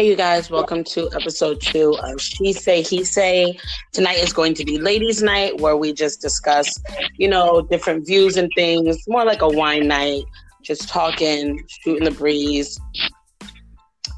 [0.00, 3.58] Hey, you guys, welcome to episode two of She Say, He Say.
[3.92, 6.80] Tonight is going to be ladies' night where we just discuss,
[7.18, 10.22] you know, different views and things, more like a wine night,
[10.62, 12.80] just talking, shooting the breeze,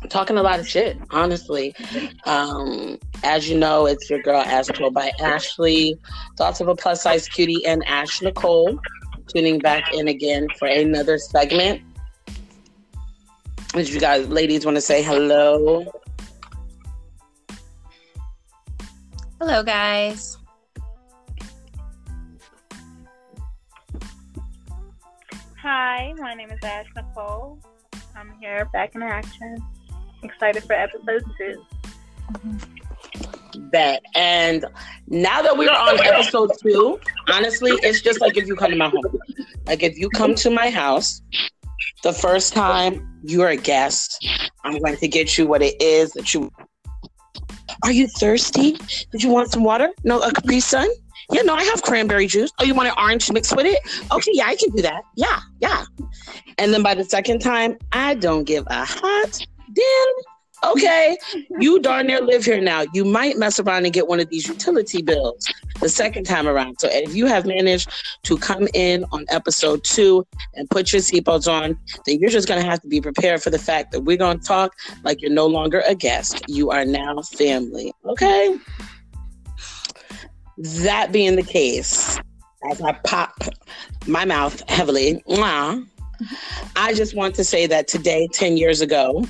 [0.09, 1.75] talking a lot of shit, honestly.
[2.27, 5.99] Um, as you know, it's your girl, as told by Ashley,
[6.39, 8.79] thoughts of a plus size cutie, and Ash Nicole
[9.27, 11.83] tuning back in again for another segment
[13.75, 15.87] if you guys, ladies, want to say hello.
[19.41, 20.37] Hello, guys.
[25.63, 27.59] Hi, my name is Ash Nicole.
[28.15, 29.57] I'm here back in action.
[30.23, 31.65] Excited for episode 2
[33.71, 34.03] Bet.
[34.15, 34.67] And
[35.07, 38.77] now that we are on episode two, honestly, it's just like if you come to
[38.77, 39.19] my home.
[39.67, 41.23] Like if you come to my house
[42.03, 44.27] the first time you're a guest,
[44.65, 46.51] I'm going to get you what it is that you.
[47.85, 48.73] Are you thirsty?
[49.11, 49.91] Did you want some water?
[50.05, 50.89] No, a Capri Sun?
[51.31, 52.51] Yeah, no, I have cranberry juice.
[52.59, 53.79] Oh, you want an orange mixed with it?
[54.13, 55.03] Okay, yeah, I can do that.
[55.17, 55.85] Yeah, yeah.
[56.59, 60.15] And then by the second time, I don't give a hot damn
[60.65, 61.17] okay,
[61.61, 62.85] you darn near live here now.
[62.93, 66.79] You might mess around and get one of these utility bills the second time around.
[66.81, 67.91] So if you have managed
[68.25, 72.63] to come in on episode two and put your seatbelts on, then you're just going
[72.63, 75.31] to have to be prepared for the fact that we're going to talk like you're
[75.31, 76.43] no longer a guest.
[76.49, 77.93] You are now family.
[78.07, 78.57] Okay?
[80.59, 82.21] That being the case,
[82.71, 83.35] as I pop
[84.07, 85.23] my mouth heavily,
[86.77, 89.27] I just want to say that today, 10 years ago,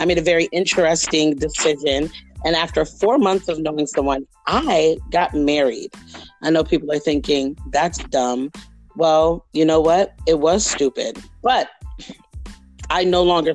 [0.00, 2.10] I made a very interesting decision.
[2.44, 5.92] And after four months of knowing someone, I got married.
[6.42, 8.50] I know people are thinking, that's dumb.
[8.96, 10.14] Well, you know what?
[10.26, 11.22] It was stupid.
[11.42, 11.68] But
[12.88, 13.52] I no longer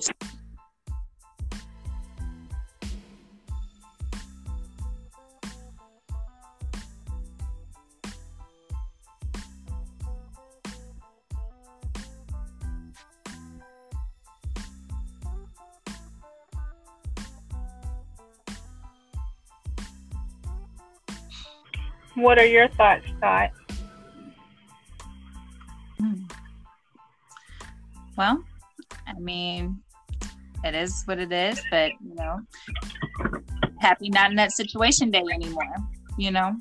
[22.15, 23.51] What are your thoughts, Scott?
[25.99, 26.23] Hmm.
[28.17, 28.43] Well,
[29.05, 29.81] I mean,
[30.63, 32.39] it is what it is, but you know,
[33.79, 35.75] happy not in that situation day anymore,
[36.17, 36.55] you know?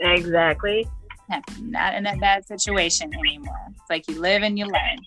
[0.00, 0.86] Exactly.
[1.30, 3.68] Happy not in that bad situation anymore.
[3.70, 4.98] It's like you live and you learn.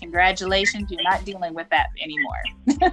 [0.00, 2.92] Congratulations, you're not dealing with that anymore.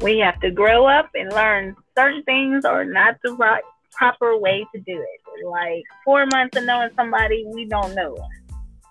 [0.00, 4.64] we have to grow up and learn certain things are not the right proper way
[4.72, 5.46] to do it.
[5.46, 8.16] Like four months of knowing somebody we don't know.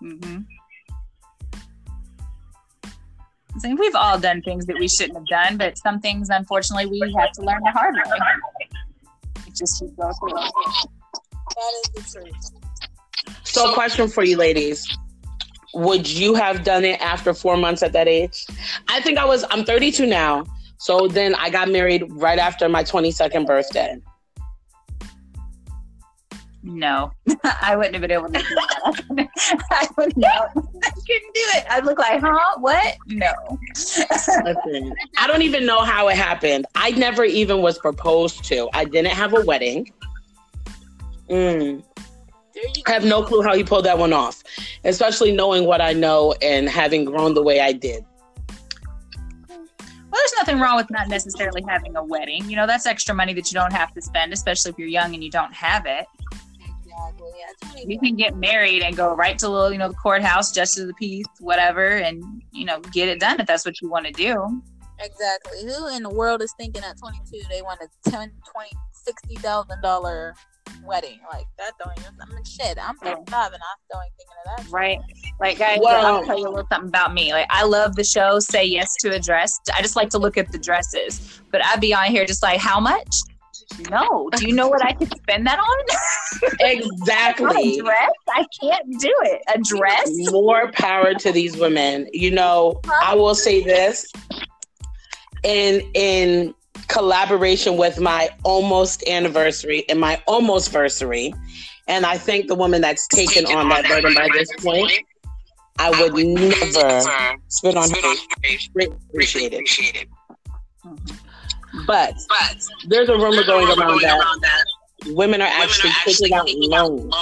[0.04, 0.40] Mm-hmm.
[3.60, 7.00] So we've all done things that we shouldn't have done, but some things, unfortunately, we
[7.18, 8.02] have to learn the hard way.
[9.48, 10.34] It just keep going through.
[10.34, 12.52] That is the truth.
[13.44, 14.86] So, a question for you, ladies:
[15.74, 18.46] Would you have done it after four months at that age?
[18.90, 19.44] I think I was.
[19.50, 20.46] I'm 32 now.
[20.78, 24.00] So then I got married right after my 22nd birthday.
[26.64, 27.12] No,
[27.62, 29.28] I wouldn't have been able to do that.
[29.72, 30.52] I would not.
[30.56, 31.66] I couldn't do it.
[31.70, 32.58] I'd look like, huh?
[32.60, 32.98] What?
[33.08, 33.32] No.
[33.74, 36.66] Listen, I don't even know how it happened.
[36.76, 38.70] I never even was proposed to.
[38.74, 39.92] I didn't have a wedding.
[41.30, 41.84] Mm.
[42.88, 44.44] I have no clue how you pulled that one off,
[44.84, 48.04] especially knowing what I know and having grown the way I did.
[50.28, 52.50] There's nothing wrong with not necessarily having a wedding.
[52.50, 55.14] You know, that's extra money that you don't have to spend, especially if you're young
[55.14, 56.06] and you don't have it.
[56.60, 57.86] Exactly.
[57.88, 60.88] You can get married and go right to the, you know, the courthouse, justice of
[60.88, 62.22] the peace, whatever, and
[62.52, 64.62] you know, get it done if that's what you want to do.
[65.00, 65.64] Exactly.
[65.64, 69.82] Who in the world is thinking at 22 they want a 10, 20, 60 thousand
[69.82, 70.36] dollar
[70.84, 71.20] wedding.
[71.32, 74.66] Like that don't even I mean shit, I'm 35 and I'm still ain't thinking of
[74.66, 74.72] that.
[74.72, 75.00] Right.
[75.40, 77.34] Like guys, well, I'll tell you a little something about me.
[77.34, 79.60] Like I love the show Say Yes to a Dress.
[79.76, 81.42] I just like to look at the dresses.
[81.52, 83.16] But I'd be on here just like, how much?
[83.90, 84.30] No.
[84.36, 86.52] Do you know what I could spend that on?
[86.60, 87.80] exactly.
[87.80, 88.10] a dress?
[88.30, 89.42] I can't do it.
[89.54, 90.10] A dress?
[90.32, 92.08] More power to these women.
[92.14, 94.12] You know, I will say this.
[95.44, 96.54] In in
[96.88, 101.34] collaboration with my almost anniversary and my almost versary.
[101.88, 104.92] And I thank the woman that's taken on that burden by this point.
[105.80, 108.70] I would, I would never spit on her face.
[109.10, 109.64] Appreciate it.
[110.86, 111.16] Mm-hmm.
[111.86, 112.58] But, but
[112.88, 114.66] there's a rumor going around that,
[115.08, 117.14] women are actually taking out loans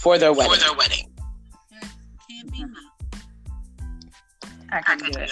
[0.00, 0.54] for their wedding.
[0.54, 1.12] For their wedding.
[4.70, 5.30] I can do it.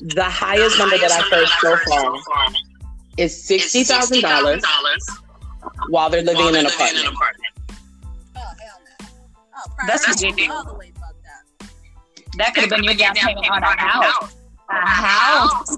[0.00, 2.16] The highest number that I've heard so far
[3.16, 4.64] is sixty thousand dollars
[5.88, 7.08] while they're living in an apartment.
[8.36, 8.80] Oh hell.
[9.00, 10.56] Oh, That's priorities ridiculous.
[10.56, 11.68] all the way fucked up.
[12.36, 14.36] That could have been your down payment on a house.
[14.70, 15.76] A house.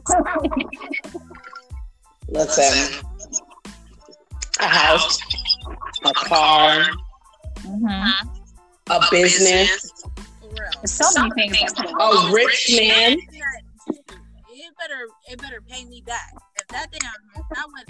[2.28, 3.04] Listen,
[4.60, 5.18] a house,
[6.04, 6.84] a car,
[7.60, 8.12] Mhm.
[8.90, 10.10] a business, For
[10.48, 10.70] real.
[10.82, 11.72] There's so many things.
[11.72, 13.18] that could have- a rich man.
[14.80, 16.32] It better, it better pay me back.
[16.58, 17.88] If that damn, if that went,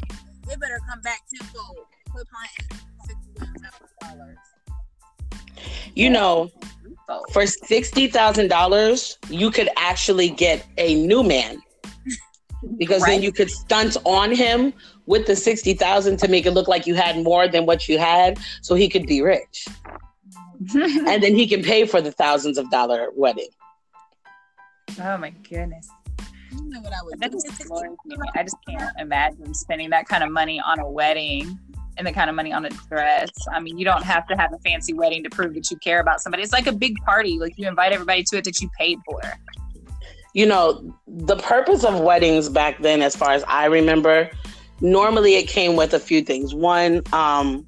[0.51, 1.79] it better come back tenfold.
[2.11, 2.83] Quit playing.
[3.07, 4.39] Sixty-one thousand dollars.
[5.95, 6.51] You know,
[7.33, 11.63] for sixty thousand dollars, you could actually get a new man
[12.77, 14.73] because then you could stunt on him
[15.07, 17.99] with the sixty thousand to make it look like you had more than what you
[17.99, 19.67] had, so he could be rich,
[20.75, 23.49] and then he can pay for the thousands of dollar wedding.
[25.01, 25.89] oh my goodness.
[26.52, 27.38] You know what I would That do?
[27.49, 27.70] just.
[28.35, 31.58] I just can't imagine spending that kind of money on a wedding
[31.97, 33.31] and the kind of money on a dress.
[33.52, 36.00] I mean, you don't have to have a fancy wedding to prove that you care
[36.00, 36.43] about somebody.
[36.43, 37.38] It's like a big party.
[37.38, 39.20] Like you invite everybody to it that you paid for.
[40.35, 44.31] you know, the purpose of weddings back then, as far as I remember,
[44.81, 46.55] normally it came with a few things.
[46.55, 47.67] One, um,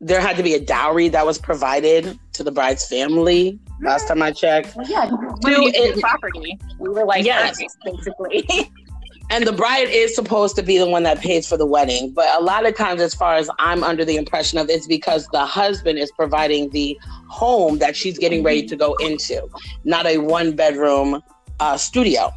[0.00, 3.58] there had to be a dowry that was provided to the bride's family.
[3.80, 6.58] Last time I checked, Well, yeah, Do we property.
[6.78, 7.58] We were like, Yes.
[7.60, 8.46] yes, basically.
[9.30, 12.12] and the bride is supposed to be the one that pays for the wedding.
[12.12, 15.26] But a lot of times, as far as I'm under the impression of, it's because
[15.28, 19.46] the husband is providing the home that she's getting ready to go into,
[19.84, 21.22] not a one bedroom
[21.60, 22.32] uh, studio.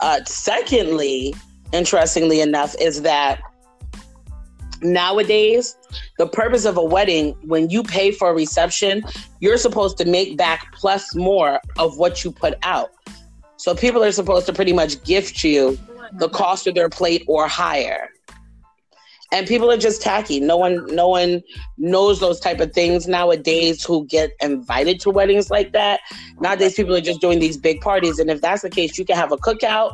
[0.00, 1.34] Uh, secondly,
[1.72, 3.40] interestingly enough, is that
[4.82, 5.76] nowadays
[6.18, 9.02] the purpose of a wedding when you pay for a reception
[9.40, 12.90] you're supposed to make back plus more of what you put out.
[13.56, 15.78] So people are supposed to pretty much gift you
[16.14, 18.08] the cost of their plate or higher.
[19.30, 20.40] And people are just tacky.
[20.40, 21.42] No one no one
[21.76, 26.00] knows those type of things nowadays who get invited to weddings like that.
[26.40, 28.18] Nowadays people are just doing these big parties.
[28.18, 29.92] And if that's the case you can have a cookout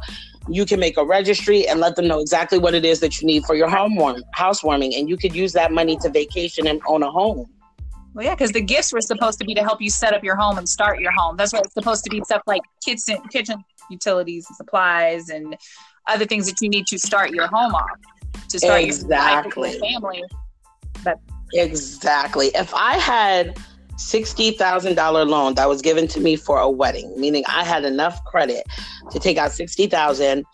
[0.48, 3.26] you can make a registry and let them know exactly what it is that you
[3.26, 6.80] need for your home warm, housewarming and you could use that money to vacation and
[6.86, 7.46] own a home
[8.14, 10.36] Well, yeah, because the gifts were supposed to be to help you set up your
[10.36, 11.36] home and start your home.
[11.36, 15.56] That's what it's supposed to be stuff like kitchen, kitchen utilities, and supplies, and
[16.06, 17.98] other things that you need to start your home off
[18.50, 19.72] to start Exactly.
[19.72, 20.22] your life family.
[21.54, 22.50] Exactly.
[22.54, 23.58] If I had
[23.96, 27.84] sixty thousand dollar loan that was given to me for a wedding, meaning I had
[27.84, 28.64] enough credit
[29.10, 30.44] to take out sixty thousand,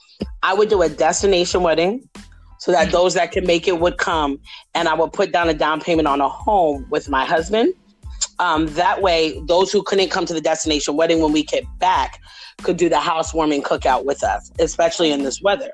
[0.43, 2.09] I would do a destination wedding
[2.59, 4.39] so that those that can make it would come,
[4.75, 7.73] and I would put down a down payment on a home with my husband.
[8.39, 12.21] Um, that way, those who couldn't come to the destination wedding when we get back
[12.63, 15.73] could do the housewarming cookout with us, especially in this weather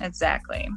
[0.00, 0.68] Exactly.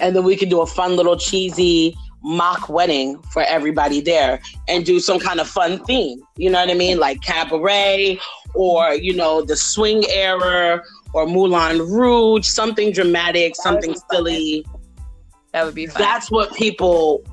[0.00, 4.84] and then we could do a fun little cheesy mock wedding for everybody there and
[4.84, 6.20] do some kind of fun theme.
[6.36, 6.98] You know what i mean?
[6.98, 8.18] Like cabaret
[8.54, 14.02] or you know the swing era or moulin rouge something dramatic That something fun.
[14.10, 14.66] silly.
[15.52, 16.02] That would be fun.
[16.02, 17.24] that's what people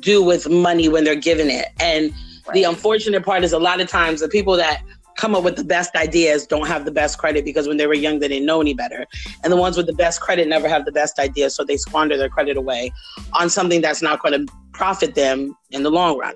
[0.00, 1.66] do with money when they're given it.
[1.80, 2.12] And
[2.52, 4.82] the unfortunate part is a lot of times the people that
[5.16, 7.94] come up with the best ideas don't have the best credit because when they were
[7.94, 9.06] young they didn't know any better
[9.42, 12.16] and the ones with the best credit never have the best ideas so they squander
[12.16, 12.92] their credit away
[13.32, 16.34] on something that's not going to profit them in the long run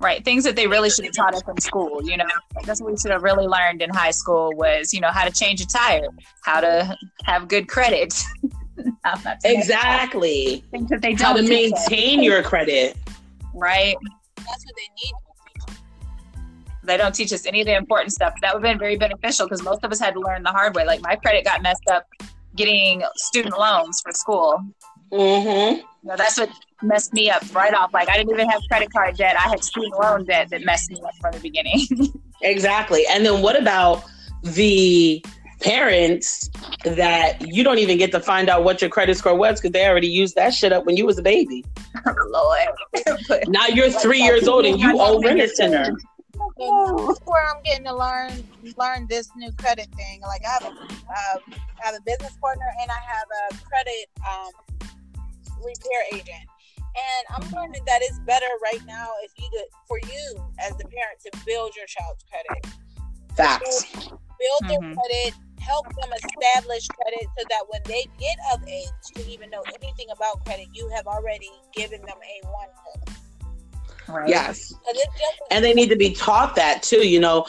[0.00, 0.24] right.
[0.24, 2.02] Things that they really should have taught us in school.
[2.02, 2.24] You know,
[2.64, 5.30] that's what we should have really learned in high school was, you know, how to
[5.30, 6.08] change a tire,
[6.42, 8.14] how to have good credit.
[9.04, 12.22] How not to make exactly Things that they how don't how to teach us, maintain
[12.22, 12.96] your credit
[13.54, 13.94] right.
[14.36, 15.12] That's what they need.
[16.82, 18.34] They don't teach us any of the important stuff.
[18.42, 20.74] That would have been very beneficial because most of us had to learn the hard
[20.74, 20.84] way.
[20.84, 22.06] Like my credit got messed up
[22.56, 24.64] getting student loans for school.
[25.12, 25.76] mm-hmm.
[26.02, 26.50] You know, that's what
[26.82, 27.92] messed me up right off.
[27.92, 29.36] Like I didn't even have credit card debt.
[29.38, 31.86] I had student loan debt that messed me up from the beginning.
[32.42, 33.04] Exactly.
[33.10, 34.02] And then what about
[34.42, 35.22] the
[35.60, 36.48] parents
[36.84, 39.86] that you don't even get to find out what your credit score was because they
[39.86, 41.64] already used that shit up when you was a baby.
[42.06, 42.68] Lord.
[43.48, 45.94] Now you're three years old and you owe rent a center.
[46.60, 48.44] So where I'm getting to learn
[48.76, 50.20] learn this new credit thing.
[50.22, 51.38] Like I have a uh,
[51.82, 54.52] I have a business partner and I have a credit um,
[55.64, 56.48] repair agent.
[56.76, 60.84] And I'm learning that it's better right now if you do, for you as the
[60.84, 62.66] parent to build your child's credit.
[63.36, 63.86] Facts.
[64.40, 64.94] build their Mhm.
[64.96, 69.62] credit, help them establish credit so that when they get of age to even know
[69.80, 73.19] anything about credit, you have already given them a one credit.
[74.10, 74.28] Right.
[74.28, 74.74] Yes.
[75.50, 77.46] And they need to be taught that too, you know.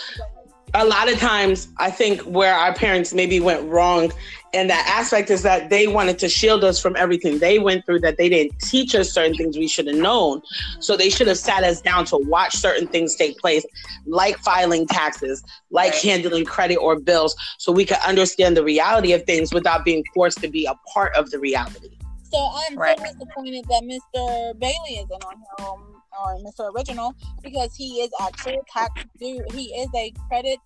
[0.73, 4.11] A lot of times I think where our parents maybe went wrong
[4.53, 7.99] in that aspect is that they wanted to shield us from everything they went through
[7.99, 10.41] that they didn't teach us certain things we should have known.
[10.79, 13.65] So they should have sat us down to watch certain things take place,
[14.05, 16.01] like filing taxes, like right.
[16.01, 20.39] handling credit or bills, so we could understand the reality of things without being forced
[20.41, 21.89] to be a part of the reality.
[22.31, 22.97] So I'm right.
[22.97, 24.57] so disappointed that Mr.
[24.57, 25.90] Bailey isn't on here, um,
[26.21, 26.73] Um, or Mr.
[26.73, 29.43] Original, because he is actually a tax guru.
[29.53, 30.59] He is a credit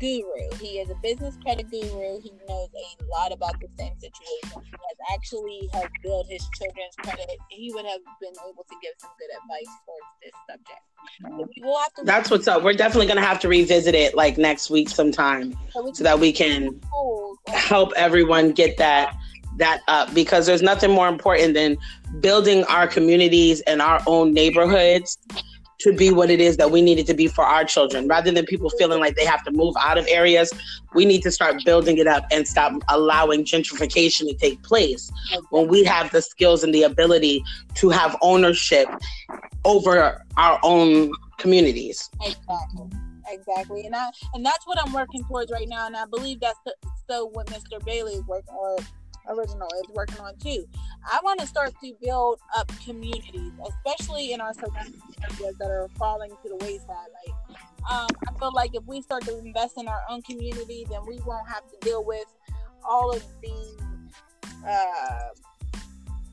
[0.00, 0.56] guru.
[0.60, 2.20] He is a business credit guru.
[2.20, 4.62] He knows a lot about the same situation.
[4.64, 7.30] He has actually helped build his children's credit.
[7.50, 11.52] He would have been able to give some good advice towards this subject.
[11.60, 12.62] We'll have to That's what's up.
[12.62, 16.18] We're definitely going to have to revisit it like next week sometime so, so that
[16.18, 16.80] we can
[17.48, 19.14] help everyone get that
[19.58, 21.76] that up because there's nothing more important than
[22.20, 25.18] building our communities and our own neighborhoods
[25.80, 28.06] to be what it is that we need it to be for our children.
[28.06, 30.52] Rather than people feeling like they have to move out of areas
[30.94, 35.10] we need to start building it up and stop allowing gentrification to take place.
[35.50, 37.42] When we have the skills and the ability
[37.76, 38.88] to have ownership
[39.64, 42.08] over our own communities.
[42.22, 42.90] Exactly.
[43.28, 43.86] Exactly.
[43.86, 45.86] And I, and that's what i'm working towards right now.
[45.86, 46.58] And i believe that's
[47.02, 48.76] still what mr bailey is working or
[49.28, 50.66] original is working on too.
[51.10, 55.88] I want to start to build up communities, especially in our surrounding areas that are
[55.98, 56.88] falling to the wayside.
[56.88, 57.58] Like,
[57.90, 61.20] um, I feel like if we start to invest in our own community, then we
[61.26, 62.26] won't have to deal with
[62.88, 63.82] all of the
[64.68, 65.28] uh,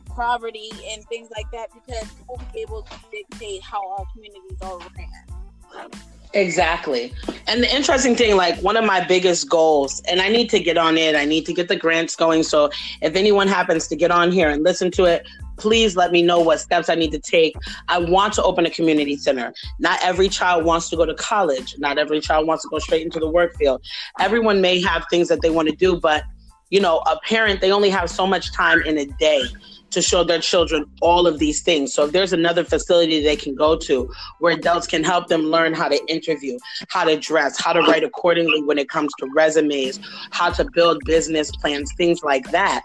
[0.07, 4.79] poverty and things like that because we'll be able to dictate how our communities are
[4.79, 5.89] ran.
[6.33, 7.11] Exactly.
[7.47, 10.77] And the interesting thing, like one of my biggest goals, and I need to get
[10.77, 12.43] on it, I need to get the grants going.
[12.43, 12.69] So
[13.01, 16.39] if anyone happens to get on here and listen to it, please let me know
[16.39, 17.55] what steps I need to take.
[17.87, 19.51] I want to open a community center.
[19.79, 23.01] Not every child wants to go to college, not every child wants to go straight
[23.01, 23.83] into the work field.
[24.19, 26.23] Everyone may have things that they want to do, but
[26.69, 29.43] you know, a parent, they only have so much time in a day
[29.91, 31.93] to show their children all of these things.
[31.93, 35.73] So if there's another facility they can go to where adults can help them learn
[35.73, 36.57] how to interview,
[36.89, 39.99] how to dress, how to write accordingly when it comes to resumes,
[40.31, 42.83] how to build business plans, things like that.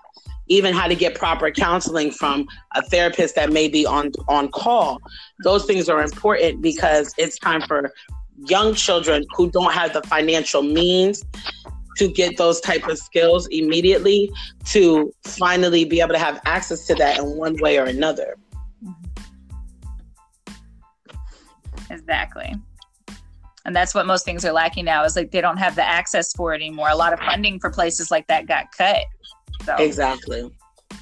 [0.49, 5.01] Even how to get proper counseling from a therapist that may be on on call.
[5.43, 7.91] Those things are important because it's time for
[8.47, 11.25] young children who don't have the financial means
[11.97, 14.31] to get those type of skills immediately
[14.67, 18.37] to finally be able to have access to that in one way or another.
[21.91, 22.55] Exactly.
[23.67, 26.33] And that's what most things are lacking now is like they don't have the access
[26.35, 26.91] for it anymore.
[26.91, 29.05] A lot of funding for places like that got cut.
[29.65, 29.77] So.
[29.77, 30.51] Exactly.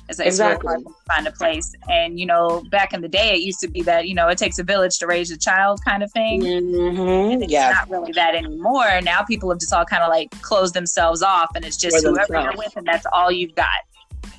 [0.09, 0.69] It's, it's exactly.
[0.69, 1.75] really hard to find a place.
[1.89, 4.39] And, you know, back in the day, it used to be that, you know, it
[4.39, 6.43] takes a village to raise a child kind of thing.
[6.43, 7.43] Mm-hmm.
[7.43, 7.71] It's yeah.
[7.71, 9.01] not really that anymore.
[9.03, 12.41] Now people have just all kind of like closed themselves off and it's just whoever
[12.41, 13.69] you're with and that's all you've got.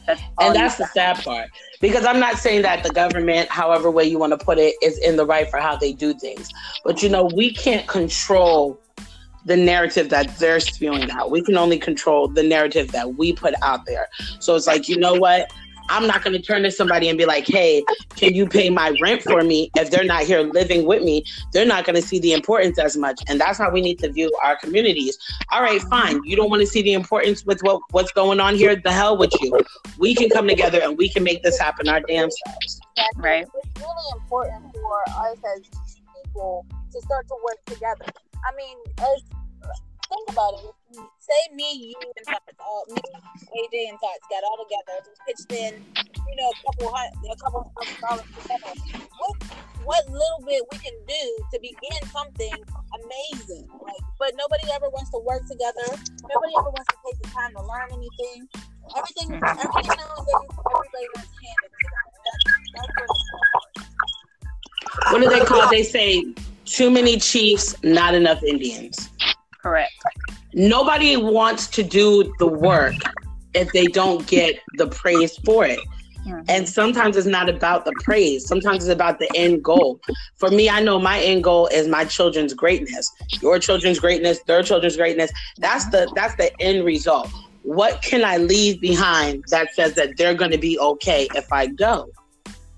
[0.06, 1.50] That's and that's the sad part.
[1.80, 4.98] Because I'm not saying that the government, however way you want to put it, is
[5.00, 6.50] in the right for how they do things.
[6.84, 8.80] But you know, we can't control
[9.46, 11.32] the narrative that they're spewing out.
[11.32, 14.08] We can only control the narrative that we put out there.
[14.40, 15.52] So it's like, you know what?
[15.90, 17.84] I'm not going to turn to somebody and be like, hey,
[18.16, 19.70] can you pay my rent for me?
[19.76, 22.96] If they're not here living with me, they're not going to see the importance as
[22.96, 23.22] much.
[23.28, 25.18] And that's how we need to view our communities.
[25.52, 26.22] All right, fine.
[26.24, 28.76] You don't want to see the importance with what, what's going on here?
[28.76, 29.60] The hell with you.
[29.98, 32.82] We can come together and we can make this happen our damn selves.
[33.18, 33.46] Right.
[33.46, 35.70] It's really important for us as
[36.24, 38.06] people to start to work together.
[38.44, 39.24] I mean, as
[40.14, 40.74] think about it.
[41.20, 45.52] Say me, you, and Tots, uh, me, AJ, and Tots got all together, just pitched
[45.52, 45.74] in,
[46.30, 48.72] you know, a couple hundred, a couple hundred dollars together.
[49.18, 49.34] What,
[49.84, 51.24] what little bit we can do
[51.54, 52.54] to begin something
[52.94, 53.68] amazing?
[54.20, 55.88] But nobody ever wants to work together.
[56.30, 58.48] Nobody ever wants to take the time to learn anything.
[58.94, 61.32] Everything, everything nowadays, everybody wants.
[62.24, 62.44] That's,
[62.76, 63.34] that's
[65.12, 65.70] what do they call?
[65.70, 66.24] They say
[66.66, 69.10] too many chiefs, not enough Indians.
[69.62, 69.92] Correct.
[70.54, 72.96] Nobody wants to do the work
[73.54, 75.80] if they don't get the praise for it.
[76.26, 76.44] Mm-hmm.
[76.48, 78.48] And sometimes it's not about the praise.
[78.48, 80.00] Sometimes it's about the end goal.
[80.38, 83.12] For me, I know my end goal is my children's greatness.
[83.42, 85.32] Your children's greatness, their children's greatness.
[85.58, 87.30] That's the that's the end result.
[87.64, 91.68] What can I leave behind that says that they're going to be okay if I
[91.68, 92.10] go?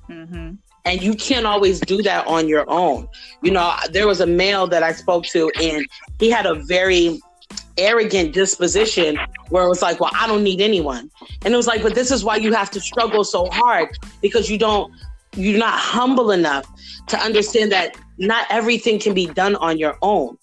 [0.09, 0.53] Mm-hmm.
[0.85, 3.07] And you can't always do that on your own.
[3.41, 5.85] You know, there was a male that I spoke to, and
[6.19, 7.19] he had a very
[7.77, 9.17] arrogant disposition
[9.49, 11.09] where it was like, well, I don't need anyone.
[11.43, 14.49] And it was like, but this is why you have to struggle so hard because
[14.49, 14.93] you don't
[15.35, 16.65] you're not humble enough
[17.07, 20.37] to understand that not everything can be done on your own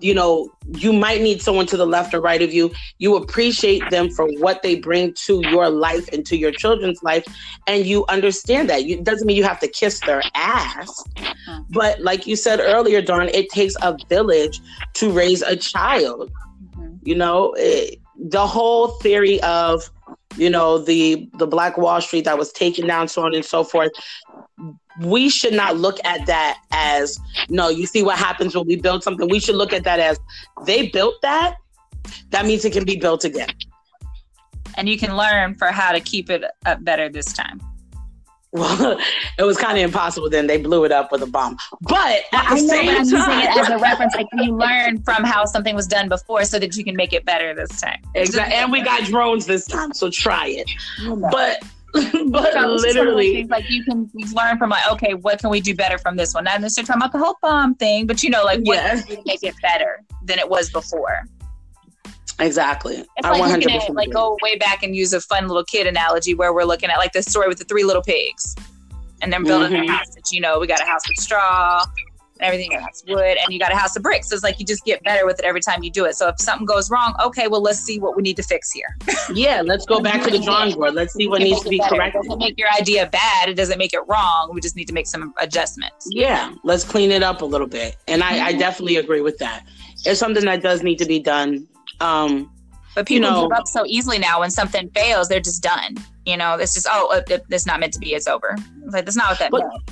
[0.00, 0.16] you mm-hmm.
[0.16, 2.72] know, you might need someone to the left or right of you.
[2.98, 7.24] You appreciate them for what they bring to your life and to your children's life.
[7.66, 8.82] And you understand that.
[8.82, 11.02] It doesn't mean you have to kiss their ass.
[11.16, 11.62] Mm-hmm.
[11.70, 14.60] But like you said earlier, Dawn, it takes a village
[14.94, 16.30] to raise a child.
[16.76, 16.96] Mm-hmm.
[17.02, 19.90] You know, it, the whole theory of
[20.36, 23.62] you know the the black wall street that was taken down so on and so
[23.62, 23.92] forth
[25.00, 29.02] we should not look at that as no you see what happens when we build
[29.02, 30.18] something we should look at that as
[30.66, 31.56] they built that
[32.30, 33.48] that means it can be built again
[34.76, 37.60] and you can learn for how to keep it up better this time
[38.54, 38.96] well,
[39.38, 40.30] it was kind of impossible.
[40.30, 41.56] Then they blew it up with a bomb.
[41.82, 44.14] But at the I know, same I'm time, using it as a reference.
[44.14, 47.24] Like you learn from how something was done before, so that you can make it
[47.24, 48.00] better this time.
[48.14, 48.54] exactly.
[48.54, 50.70] And we got drones this time, so try it.
[51.32, 51.64] But
[52.30, 56.16] but literally, like you can learn from like, okay, what can we do better from
[56.16, 56.44] this one?
[56.44, 59.00] Not necessarily talking about the whole bomb thing, but you know, like what Yeah.
[59.00, 61.22] can we make it better than it was before.
[62.40, 62.96] exactly.
[63.16, 65.64] It's I like looking 100% at like go way back and use a fun little
[65.64, 68.56] kid analogy where we're looking at like the story with the three little pigs,
[69.22, 69.88] and then building Mhm.
[69.88, 70.14] a house.
[70.14, 71.84] That you know, we got a house with straw.
[72.44, 74.28] And everything else wood, and you got a house of bricks.
[74.28, 76.14] So it's like you just get better with it every time you do it.
[76.14, 78.96] So if something goes wrong, okay, well let's see what we need to fix here.
[79.32, 80.92] Yeah, let's go back to the drawing board.
[80.94, 81.94] Let's see what needs to be it better.
[81.94, 82.22] It corrected.
[82.24, 83.48] doesn't make your idea bad.
[83.48, 84.50] It doesn't make it wrong.
[84.52, 86.06] We just need to make some adjustments.
[86.10, 87.96] Yeah, let's clean it up a little bit.
[88.06, 88.58] And I, I Mhm.
[88.58, 89.64] definitely agree with that.
[90.04, 91.66] It's something that does need to be done.
[92.00, 92.50] Um,
[92.94, 94.40] But people know- give up so easily now.
[94.40, 95.96] When something fails, they're just done.
[96.26, 98.14] You know, it's just oh, it, it- it's not meant to be.
[98.14, 98.56] It's over.
[98.84, 99.82] It's like that's not what that But- means.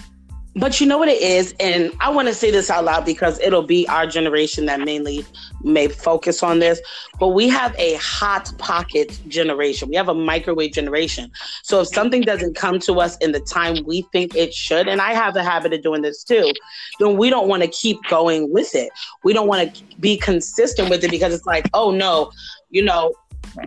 [0.55, 3.41] But you know what it is, and I want to say this out loud because
[3.41, 5.25] it'll be our generation that mainly
[5.63, 6.81] may focus on this.
[7.19, 9.89] But we have a hot pocket generation.
[9.89, 11.31] We have a microwave generation.
[11.63, 15.01] So if something doesn't come to us in the time we think it should, and
[15.01, 16.53] I have a habit of doing this too,
[17.01, 18.91] then we don't want to keep going with it.
[19.25, 22.31] We don't want to be consistent with it because it's like, oh no,
[22.69, 23.15] you know,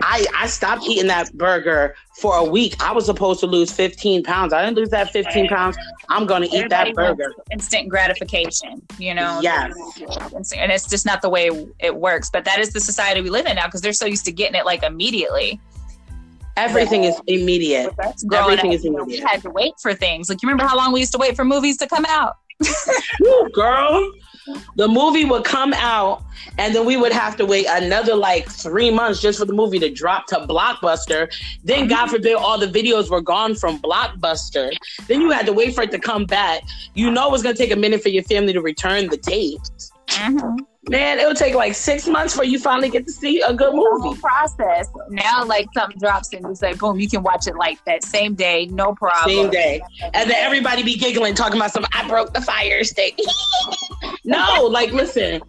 [0.02, 2.76] I, I stopped eating that burger for a week.
[2.82, 4.54] I was supposed to lose 15 pounds.
[4.54, 5.78] I didn't lose that 15 pounds.
[6.10, 7.34] I'm going to eat that burger.
[7.52, 8.82] instant gratification.
[8.98, 9.40] You know.
[9.42, 9.74] Yes.
[10.56, 12.30] And it's just not the way it works.
[12.30, 14.56] But that is the society we live in now because they're so used to getting
[14.56, 15.60] it like immediately.
[16.58, 17.88] Everything is immediate.
[17.98, 20.30] With us growing Everything up, is know, we had to wait for things.
[20.30, 22.38] Like you remember how long we used to wait for movies to come out?
[23.20, 24.12] Woo, girl,
[24.76, 26.24] the movie would come out
[26.58, 29.80] and then we would have to wait another like three months just for the movie
[29.80, 31.34] to drop to Blockbuster.
[31.64, 34.72] Then, God forbid, all the videos were gone from Blockbuster.
[35.08, 36.64] Then you had to wait for it to come back.
[36.94, 39.18] You know, it was going to take a minute for your family to return the
[39.18, 39.92] tapes.
[40.08, 40.64] Mm-hmm.
[40.90, 43.74] Man, it would take like six months for you finally get to see a good
[43.74, 44.20] movie.
[44.20, 44.88] process.
[45.10, 48.36] Now, like something drops and it's like, boom, you can watch it like that same
[48.36, 49.36] day, no problem.
[49.36, 49.82] Same day.
[50.14, 53.20] And then everybody be giggling, talking about some, I broke the fire stick.
[54.26, 55.42] no, like, listen,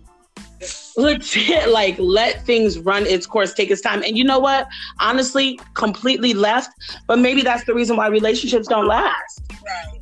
[0.97, 4.03] legit, like, let things run its course, take its time.
[4.03, 4.67] And you know what?
[5.01, 6.71] Honestly, completely left.
[7.07, 9.43] But maybe that's the reason why relationships don't last.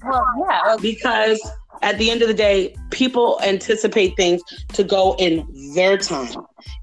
[0.05, 1.41] Well, yeah, Because
[1.85, 4.43] at the end of the day, people anticipate things
[4.73, 6.35] to go in their time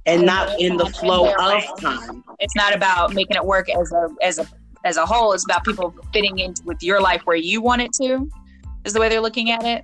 [0.06, 2.24] and not in the flow of time.
[2.40, 4.48] it's not about making it work as a as a
[4.86, 5.34] as a whole.
[5.34, 8.30] It's about people fitting in with your life where you want it to.
[8.86, 9.84] Is the way they're looking at it.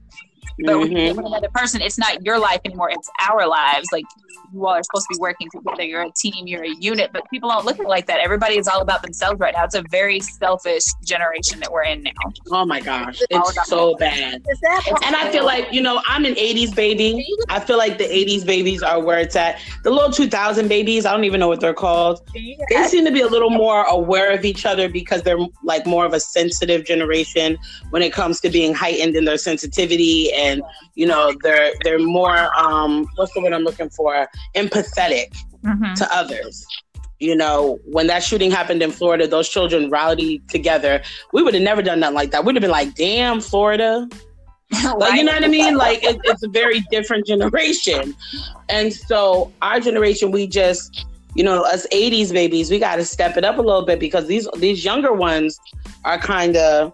[0.66, 1.16] But Mhm.
[1.16, 2.90] with another person, it's not your life anymore.
[2.90, 3.88] It's our lives.
[3.92, 4.06] Like
[4.54, 5.84] you all are supposed to be working together.
[5.84, 6.48] You're a team.
[6.48, 7.12] You're a unit.
[7.14, 8.20] But people don't look at it like that.
[8.20, 9.64] Everybody is all about themselves right now.
[9.66, 12.12] It's a very selfish generation that we're in now.
[12.52, 14.44] Oh my gosh, All it's so bad.
[15.06, 17.26] And I feel like, you know, I'm an 80s baby.
[17.50, 19.60] I feel like the 80s babies are where it's at.
[19.84, 22.22] The little 2000 babies, I don't even know what they're called.
[22.34, 26.06] They seem to be a little more aware of each other because they're like more
[26.06, 27.58] of a sensitive generation
[27.90, 30.62] when it comes to being heightened in their sensitivity and,
[30.96, 34.27] you know, they're they're more um what's the word I'm looking for?
[34.56, 35.34] Empathetic
[35.66, 35.96] Mhm.
[35.96, 36.66] to others.
[37.20, 41.02] You know, when that shooting happened in Florida, those children rallied together.
[41.34, 42.46] We would have never done nothing like that.
[42.46, 44.08] We'd have been like, damn, Florida.
[44.98, 45.78] Like, you know what I mean?
[45.78, 48.14] Like, it, it's a very different generation.
[48.68, 53.38] And so, our generation, we just, you know, us 80s babies, we got to step
[53.38, 55.58] it up a little bit because these these younger ones
[56.04, 56.94] are kind of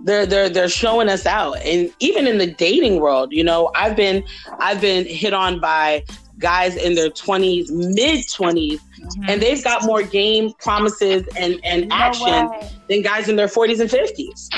[0.00, 3.96] they're they're they're showing us out and even in the dating world you know i've
[3.96, 4.22] been
[4.60, 6.04] i've been hit on by
[6.38, 9.28] guys in their 20s mid 20s Mhm.
[9.28, 12.70] and they've got more game promises and and No action way.
[12.88, 14.48] than guys in their 40s and 50s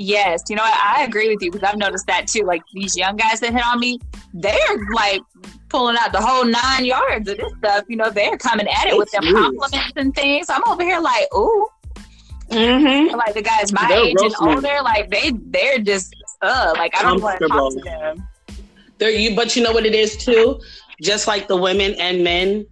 [0.00, 0.78] Yes, you know what?
[0.78, 2.42] I agree with you because I've noticed that too.
[2.44, 3.98] Like these young guys that hit on me,
[4.32, 4.54] they're
[4.94, 5.20] like
[5.70, 7.82] pulling out the whole nine yards of this stuff.
[7.88, 10.48] You know, they're coming at it with them compliments and things.
[10.50, 11.66] I'm over here like, ooh,
[12.50, 13.14] Mm-hmm.
[13.16, 17.02] Like the guys my they're age and older, like they they're just uh like I
[17.02, 18.28] don't want to talk to them.
[18.98, 20.60] They're you, but you know what it is too.
[21.02, 22.66] Just like the women and men,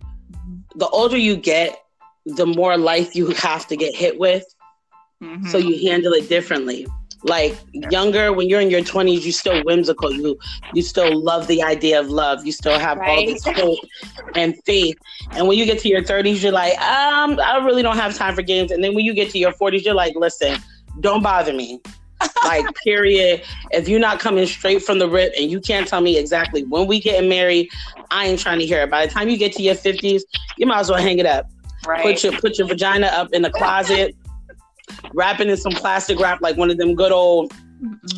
[0.74, 1.78] the older you get,
[2.24, 4.44] the more life you have to get hit with.
[5.22, 5.46] Mm-hmm.
[5.46, 6.86] So you handle it differently.
[7.22, 10.12] Like younger, when you're in your 20s, you still whimsical.
[10.12, 10.38] You
[10.74, 12.44] you still love the idea of love.
[12.44, 13.08] You still have right.
[13.08, 13.78] all this hope
[14.34, 14.96] and faith.
[15.32, 18.34] And when you get to your 30s, you're like, um, I really don't have time
[18.34, 18.70] for games.
[18.70, 20.58] And then when you get to your 40s, you're like, listen,
[21.00, 21.80] don't bother me.
[22.44, 23.42] Like period.
[23.72, 26.87] If you're not coming straight from the rip and you can't tell me exactly when
[26.87, 27.68] we getting married,
[28.11, 28.90] I ain't trying to hear it.
[28.90, 30.22] By the time you get to your 50s,
[30.57, 31.50] you might as well hang it up.
[31.87, 32.02] Right.
[32.02, 34.16] Put your put your vagina up in the closet,
[35.12, 37.52] wrapping in some plastic wrap like one of them good old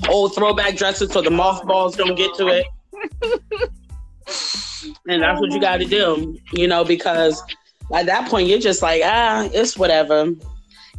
[0.08, 2.66] old throwback dresses so the mothballs don't get to it.
[5.08, 7.42] and that's what you got to do, you know, because
[7.92, 10.32] at that point you're just like, ah, it's whatever.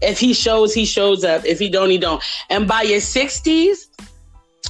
[0.01, 1.45] If he shows, he shows up.
[1.45, 2.23] If he don't, he don't.
[2.49, 3.89] And by your 60s,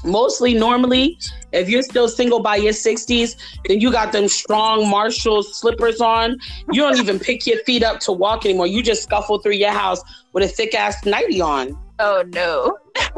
[0.03, 1.17] mostly normally
[1.51, 6.37] if you're still single by your 60s then you got them strong marshall slippers on.
[6.71, 8.67] You don't even pick your feet up to walk anymore.
[8.67, 10.01] You just scuffle through your house
[10.33, 11.77] with a thick ass nightie on.
[11.99, 12.77] Oh no.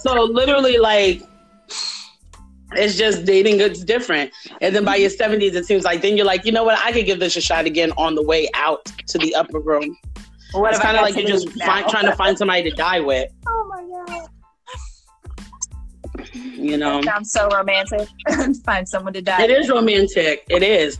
[0.00, 1.22] So literally like
[2.72, 4.30] it's just dating it's different.
[4.60, 6.78] And then by your 70s it seems like then you're like you know what?
[6.78, 9.96] I could give this a shot again on the way out to the upper room
[10.52, 13.30] what it's kind of like you're just find, trying to find somebody to die with
[13.46, 14.28] oh my god
[16.58, 18.08] you know, that sounds so romantic.
[18.64, 19.40] Find someone to die.
[19.40, 20.44] with It is romantic.
[20.48, 20.98] It is.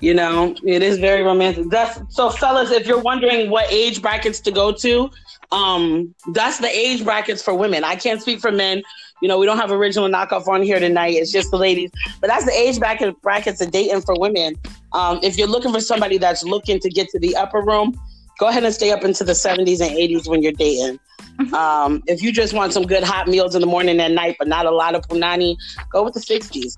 [0.00, 1.70] you know, it is very romantic.
[1.70, 2.70] That's so, fellas.
[2.70, 5.10] If you're wondering what age brackets to go to,
[5.52, 7.82] um, that's the age brackets for women.
[7.82, 8.82] I can't speak for men.
[9.22, 11.14] You know, we don't have original knockoff on here tonight.
[11.14, 11.90] It's just the ladies.
[12.20, 14.54] But that's the age bracket brackets of dating for women.
[14.92, 18.00] Um, if you're looking for somebody that's looking to get to the upper room,
[18.40, 20.98] go ahead and stay up into the 70s and 80s when you're dating.
[21.20, 21.54] Mm-hmm.
[21.54, 24.48] Um, if you just want some good hot meals in the morning and night, but
[24.48, 25.56] not a lot of punani,
[25.90, 26.74] go with the 60s.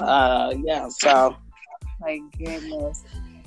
[0.00, 1.36] Uh, yeah, so.
[2.00, 3.02] My goodness.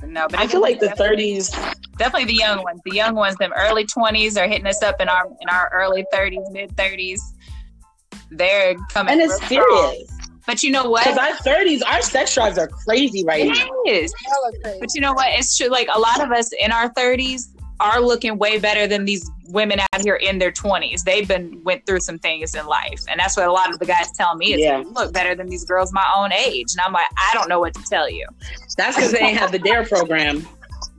[0.05, 1.49] No, but I feel like the 30s.
[1.97, 2.81] Definitely the young ones.
[2.85, 6.05] The young ones, them early 20s are hitting us up in our in our early
[6.13, 7.19] 30s, mid 30s.
[8.29, 9.13] They're coming.
[9.13, 10.07] And it's serious.
[10.07, 10.16] Strong.
[10.47, 11.03] But you know what?
[11.03, 13.67] Because our 30s, our sex drives are crazy right it now.
[13.86, 14.13] It is.
[14.79, 15.27] But you know what?
[15.38, 15.67] It's true.
[15.67, 19.79] Like a lot of us in our 30s are looking way better than these women
[19.79, 21.03] out here in their 20s.
[21.03, 23.03] They've been went through some things in life.
[23.10, 24.83] And that's what a lot of the guys tell me is yeah.
[24.93, 26.67] look better than these girls my own age.
[26.73, 28.25] And I'm like, I don't know what to tell you.
[28.77, 30.47] That's because they ain't have the DARE program.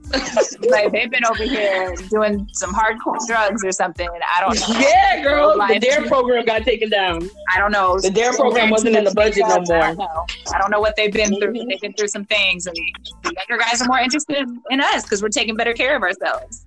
[0.69, 4.07] like they've been over here doing some hardcore drugs or something.
[4.35, 4.79] I don't know.
[4.79, 5.57] Yeah, girl.
[5.57, 7.29] The DARE program got taken down.
[7.53, 7.99] I don't know.
[7.99, 9.75] The DARE program wasn't in the budget no more.
[9.75, 10.25] I don't know.
[10.53, 11.53] I don't know what they've been through.
[11.53, 11.69] Mm-hmm.
[11.69, 15.21] They've been through some things, and the younger guys are more interested in us because
[15.21, 16.65] we're taking better care of ourselves.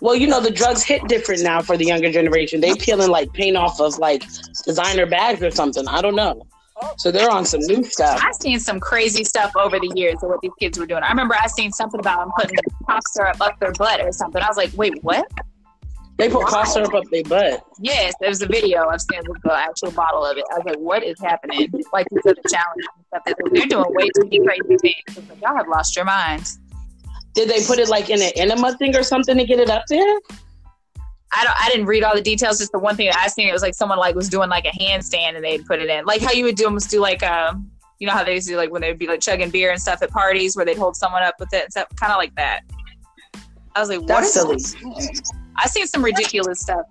[0.00, 2.60] Well, you know, the drugs hit different now for the younger generation.
[2.60, 4.24] They peeling like paint off of like
[4.64, 5.86] designer bags or something.
[5.88, 6.46] I don't know.
[6.96, 8.20] So they're on some new stuff.
[8.22, 11.02] I've seen some crazy stuff over the years of what these kids were doing.
[11.02, 12.56] I remember I seen something about them putting
[12.86, 14.42] cough syrup up their butt or something.
[14.42, 15.26] I was like, wait, what?
[16.16, 17.64] They put cough syrup up their butt.
[17.80, 18.88] Yes, there was a video.
[18.88, 20.44] I've seen the actual bottle of it.
[20.52, 21.72] I was like, what is happening?
[21.92, 23.22] Like these other challenges and stuff.
[23.52, 25.28] They're doing way too many crazy things.
[25.28, 26.58] Like, y'all have lost your minds.
[27.34, 29.82] Did they put it like in an enema thing or something to get it up
[29.88, 30.18] there?
[31.36, 31.56] I don't.
[31.60, 32.58] I didn't read all the details.
[32.58, 34.66] Just the one thing that I seen, it was like someone like was doing like
[34.66, 37.22] a handstand and they'd put it in, like how you would do almost do like
[37.22, 39.70] um, you know how they used to do like when they'd be like chugging beer
[39.70, 42.18] and stuff at parties where they'd hold someone up with it and stuff, kind of
[42.18, 42.60] like that.
[43.74, 44.58] I was like, what That's silly.
[45.56, 46.86] I seen some ridiculous stuff.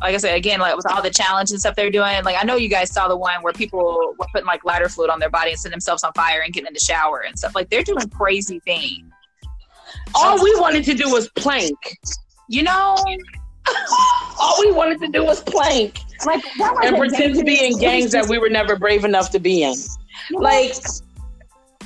[0.00, 2.24] Like I said, again, like with all the challenge and stuff they're doing.
[2.24, 5.10] Like I know you guys saw the one where people were putting like lighter fluid
[5.10, 7.54] on their body and setting themselves on fire and getting in the shower and stuff.
[7.54, 9.10] Like they're doing crazy things.
[10.14, 11.76] All we wanted to do was plank.
[12.48, 12.96] You know,
[14.40, 15.98] all we wanted to do was plank.
[16.26, 16.44] Like
[16.84, 19.74] and pretend to be in gangs that we were never brave enough to be in.
[20.30, 20.74] Like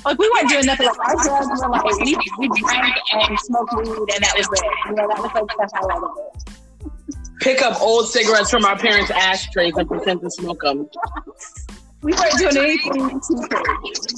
[0.05, 3.75] like we weren't doing nothing like our drugs were like we, we drank and smoked
[3.77, 4.65] weed and that was it.
[4.89, 7.41] You know, that was like the highlight of it.
[7.41, 10.89] Pick up old cigarettes from our parents' ashtrays and pretend to smoke them.
[12.03, 14.17] We weren't doing anything too crazy.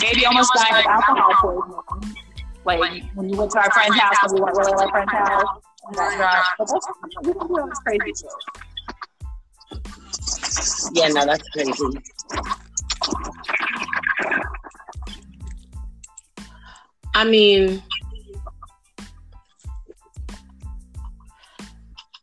[0.00, 2.14] Maybe almost dying of alcohol poisoning.
[2.64, 5.62] Like when you went to our friend's house and we went really our friend's house
[10.92, 11.84] yeah, no, that's crazy.
[17.14, 17.82] I mean,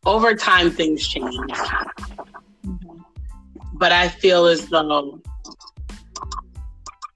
[0.06, 1.34] over time things change.
[2.64, 3.00] Mm-hmm.
[3.74, 5.20] But I feel as though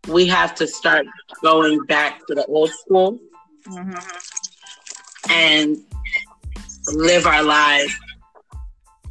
[0.08, 1.06] we have to start
[1.42, 3.18] going back to the old school.
[3.66, 5.30] Mm-hmm.
[5.30, 5.76] And
[6.94, 7.92] live our lives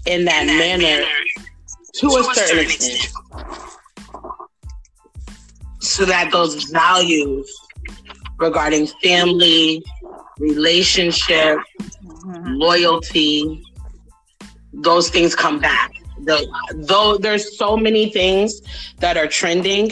[0.06, 1.06] in that, in that manner, manner
[1.94, 2.94] to, to a certain extent.
[2.96, 3.16] extent.
[5.82, 7.52] So that those values
[8.38, 9.84] regarding family,
[10.40, 12.54] relationship, mm-hmm.
[12.54, 13.64] loyalty,
[14.74, 15.92] those things come back.
[16.24, 18.62] The, though there's so many things
[18.98, 19.92] that are trending,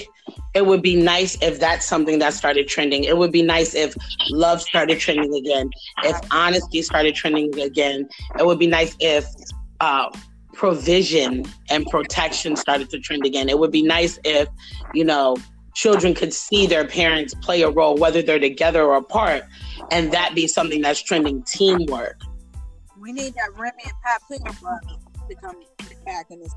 [0.54, 3.04] it would be nice if that's something that started trending.
[3.04, 3.96] It would be nice if
[4.32, 5.70] love started trending again,
[6.04, 8.08] if honesty started trending again.
[8.40, 9.26] It would be nice if
[9.80, 10.10] uh,
[10.54, 13.48] provision and protection started to trend again.
[13.48, 14.48] It would be nice if,
[14.94, 15.38] you know,
[15.76, 19.44] children could see their parents play a role, whether they're together or apart,
[19.92, 22.20] and that be something that's trending teamwork.
[23.00, 24.22] We need that Remy and Pat
[25.30, 25.62] to come
[26.06, 26.54] back in this.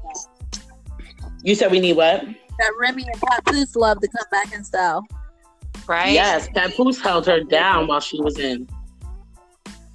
[1.43, 2.25] You said we need what?
[2.61, 5.03] That Remy and Papoose love to come back in style.
[5.87, 6.13] Right?
[6.13, 8.69] Yes, Papoose held her down while she was in.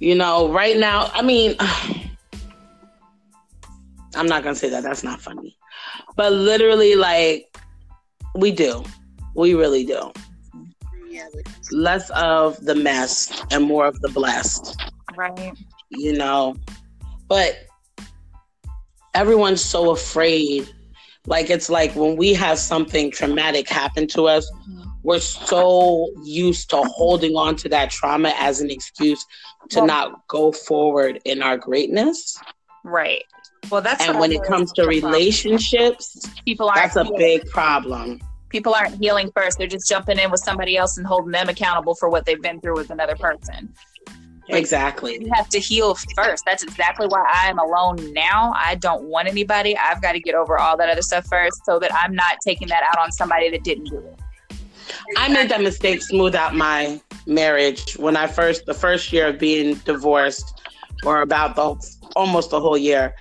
[0.00, 1.54] You know, right now, I mean,
[4.16, 4.82] I'm not gonna say that.
[4.82, 5.56] That's not funny.
[6.16, 7.56] But literally, like,
[8.34, 8.82] we do.
[9.34, 10.12] We really do.
[11.70, 14.80] Less of the mess and more of the blessed.
[15.16, 15.52] Right.
[15.90, 16.56] You know,
[17.28, 17.66] but
[19.14, 20.68] everyone's so afraid.
[21.26, 24.50] Like, it's like when we have something traumatic happen to us,
[25.02, 29.24] we're so used to holding on to that trauma as an excuse
[29.70, 32.40] to well, not go forward in our greatness.
[32.84, 33.24] Right.
[33.70, 38.74] Well, that's and when it comes to relationships, people are that's a big problem people
[38.74, 39.58] aren't healing first.
[39.58, 42.60] They're just jumping in with somebody else and holding them accountable for what they've been
[42.60, 43.74] through with another person.
[44.48, 45.18] Exactly.
[45.20, 46.44] You have to heal first.
[46.44, 48.52] That's exactly why I am alone now.
[48.56, 49.76] I don't want anybody.
[49.76, 52.68] I've got to get over all that other stuff first so that I'm not taking
[52.68, 54.20] that out on somebody that didn't do it.
[55.16, 59.38] I made that mistake smooth out my marriage when I first the first year of
[59.38, 60.62] being divorced
[61.04, 61.74] or about the
[62.14, 63.14] almost the whole year.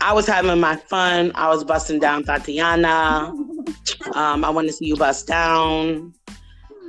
[0.00, 1.32] I was having my fun.
[1.34, 3.32] I was busting down Tatiana.
[4.14, 6.14] Um, I wanted to see you bust down.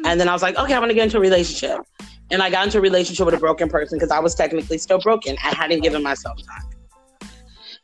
[0.05, 1.81] And then I was like, okay, I want to get into a relationship.
[2.31, 4.99] And I got into a relationship with a broken person because I was technically still
[4.99, 5.35] broken.
[5.43, 7.31] I hadn't given myself time.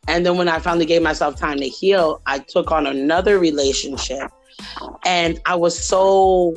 [0.08, 4.30] And then when I finally gave myself time to heal, I took on another relationship.
[5.04, 6.56] And I was so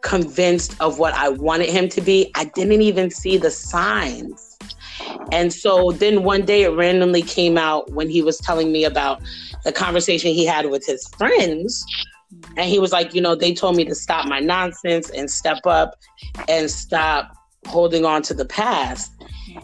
[0.00, 2.30] convinced of what I wanted him to be.
[2.34, 4.58] I didn't even see the signs.
[5.32, 9.20] And so then one day it randomly came out when he was telling me about
[9.64, 11.84] the conversation he had with his friends.
[12.56, 15.66] And he was like, you know, they told me to stop my nonsense and step
[15.66, 15.96] up
[16.48, 19.12] and stop holding on to the past.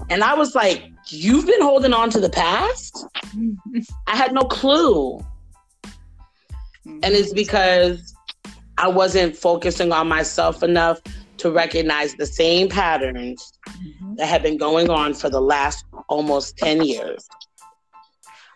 [0.08, 3.06] And I was like, you've been holding on to the past?
[4.06, 5.20] I had no clue.
[6.84, 8.14] And it's because
[8.78, 11.00] I wasn't focusing on myself enough
[11.38, 14.14] to recognize the same patterns mm-hmm.
[14.16, 17.28] that have been going on for the last almost 10 years.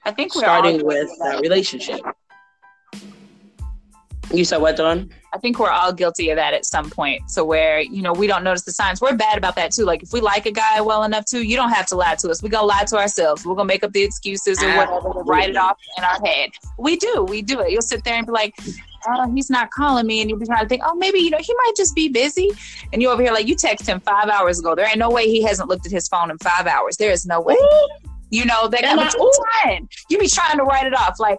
[0.05, 2.01] I think starting with that relationship.
[4.33, 5.11] You said what, Dawn?
[5.33, 7.31] I think we're all guilty of that at some point.
[7.31, 9.01] So where, you know, we don't notice the signs.
[9.01, 9.85] We're bad about that too.
[9.85, 12.31] Like if we like a guy well enough too, you don't have to lie to
[12.31, 12.43] us.
[12.43, 13.45] We're gonna lie to ourselves.
[13.45, 16.51] We're gonna make up the excuses or whatever to write it off in our head.
[16.79, 17.71] We do, we do it.
[17.71, 18.55] You'll sit there and be like,
[19.09, 20.21] oh, he's not calling me.
[20.21, 22.51] And you'll be trying to think, oh, maybe, you know, he might just be busy.
[22.93, 24.75] And you over here like you text him five hours ago.
[24.75, 26.97] There ain't no way he hasn't looked at his phone in five hours.
[26.97, 27.55] There is no way.
[27.55, 27.89] Ooh.
[28.31, 28.83] You know, that
[29.65, 29.89] time.
[30.11, 31.39] You be trying to write it off like,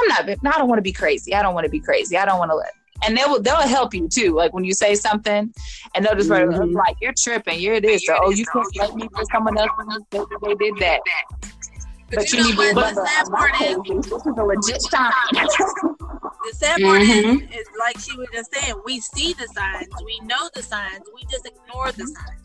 [0.00, 1.34] I'm not I don't want to be crazy.
[1.34, 2.16] I don't want to be crazy.
[2.16, 2.72] I don't want to let
[3.04, 4.34] and they will they'll help you too.
[4.34, 5.52] Like when you say something,
[5.94, 6.76] and they'll just mm-hmm.
[6.76, 10.26] like you're tripping, you're this, or oh you can't let me for someone else when
[10.42, 11.00] they did that.
[12.10, 14.04] But, but you, you know need what the sad part is?
[14.10, 15.12] This is a legit sign.
[15.32, 17.44] the sad part mm-hmm.
[17.44, 21.02] is, is like she was just saying, we see the signs, we know the signs,
[21.14, 22.40] we just ignore the signs.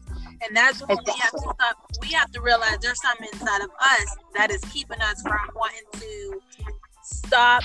[0.46, 1.14] And that's when exactly.
[1.16, 1.78] we have to stop.
[2.02, 5.82] We have to realize there's something inside of us that is keeping us from wanting
[5.94, 6.42] to
[7.06, 7.64] stop,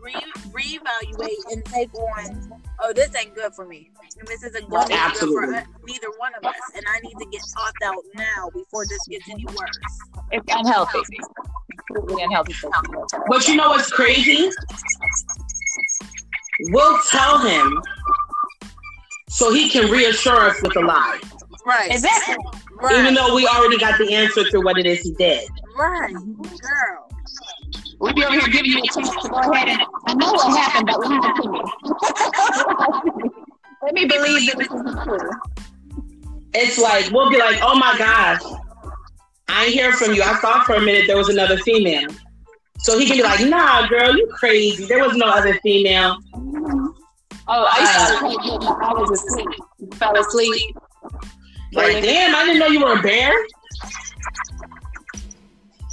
[0.00, 0.14] re-
[0.50, 2.60] reevaluate, and take on.
[2.80, 3.90] Oh, this ain't good for me.
[4.18, 5.58] And this isn't good, Absolutely.
[5.58, 6.54] for neither one of us.
[6.74, 9.78] And I need to get opt out now before this gets any worse.
[10.32, 11.00] It's unhealthy.
[11.94, 12.54] Completely unhealthy.
[13.28, 14.50] But you know what's crazy?
[16.70, 17.82] We'll tell him
[19.28, 21.20] so he can reassure us with a lie.
[21.66, 21.90] Right.
[21.90, 22.36] Exactly.
[22.80, 22.96] Right.
[23.00, 25.48] Even though we already got the answer to what it is he did.
[25.76, 26.14] Right.
[26.14, 27.08] Girl.
[27.98, 30.58] We'll be over here giving you a chance to go ahead and I know what
[30.58, 31.62] happened, but let me continue.
[33.82, 35.30] let me believe that this is true.
[36.54, 38.42] It's like we'll be like, oh my gosh,
[39.48, 40.22] I hear from you.
[40.22, 42.08] I thought for a minute there was another female.
[42.78, 44.84] So he can be like, nah, girl, you crazy.
[44.84, 46.18] There was no other female.
[47.48, 49.48] Oh, I used to uh, I was asleep.
[49.94, 50.76] Fell asleep.
[51.72, 53.32] Like, damn, I didn't know you were a bear.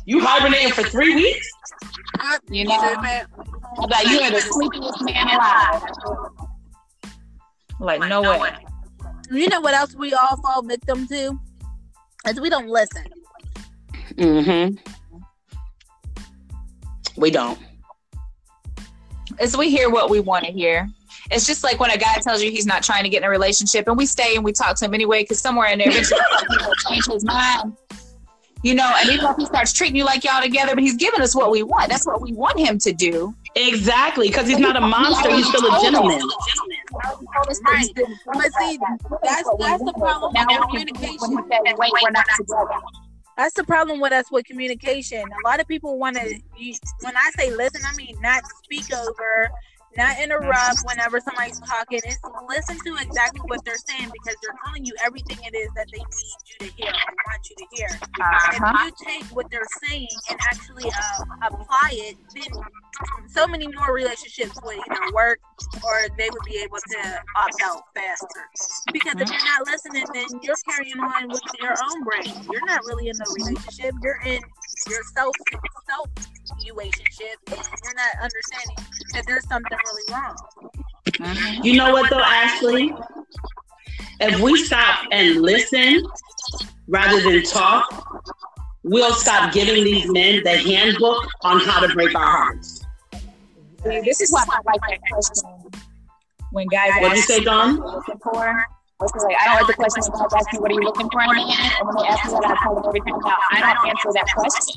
[0.05, 1.47] You hibernating for three weeks?
[2.49, 3.25] You know, I
[3.75, 5.81] thought you are the sleepiest man alive.
[7.79, 8.51] Like, no way.
[9.31, 11.39] You know what else we all fall victim to?
[12.27, 13.05] Is we don't listen.
[14.15, 14.75] Mm-hmm.
[17.17, 17.59] We don't.
[19.39, 20.89] Is we hear what we want to hear.
[21.31, 23.29] It's just like when a guy tells you he's not trying to get in a
[23.29, 26.19] relationship, and we stay and we talk to him anyway, because somewhere in there, eventually
[26.87, 27.75] change his mind.
[28.63, 31.21] You know, and even if he starts treating you like y'all together, but he's giving
[31.21, 31.89] us what we want.
[31.89, 33.35] That's what we want him to do.
[33.55, 35.29] Exactly, because he's not a monster.
[35.31, 36.21] He's still a gentleman.
[37.65, 37.89] Right.
[38.25, 38.79] But see,
[39.21, 41.35] that's that's the problem with communication.
[41.77, 42.81] Wait, we're not together.
[43.35, 45.23] That's the problem with us with communication.
[45.23, 46.39] A lot of people want to.
[47.01, 49.51] When I say listen, I mean not speak over,
[49.97, 51.99] not interrupt whenever somebody's talking.
[52.03, 55.87] It's listen to exactly what they're saying because they're telling you everything it is that
[55.91, 57.89] they need you to hear and want you to hear.
[57.91, 58.87] Uh-huh.
[58.87, 62.63] If you take what they're saying and actually uh, apply it, then
[63.27, 65.39] so many more relationships would either work
[65.83, 68.45] or they would be able to opt out faster.
[68.91, 72.33] Because if you're not listening, then you're carrying on with your own brain.
[72.51, 73.95] You're not really in the relationship.
[74.03, 74.41] You're in
[74.89, 75.35] your self
[75.87, 76.09] self
[76.65, 78.77] relationship, and you're not understanding
[79.13, 81.63] that there's something really wrong.
[81.63, 82.93] You know what though, Ashley?
[84.19, 86.03] If we stop and listen
[86.87, 87.85] rather than talk,
[88.83, 92.85] we'll stop giving these men the handbook on how to break our hearts.
[93.83, 95.49] This is why I like that question.
[96.51, 97.77] When guys What did you ask say, Dawn?
[97.77, 98.65] what you're looking for, I
[99.03, 101.21] like, I don't like the question when guys ask me, what are you looking for
[101.23, 101.49] in a man?
[101.49, 104.11] And when they ask me that, I tell them every time, now, I don't answer
[104.13, 104.75] that question.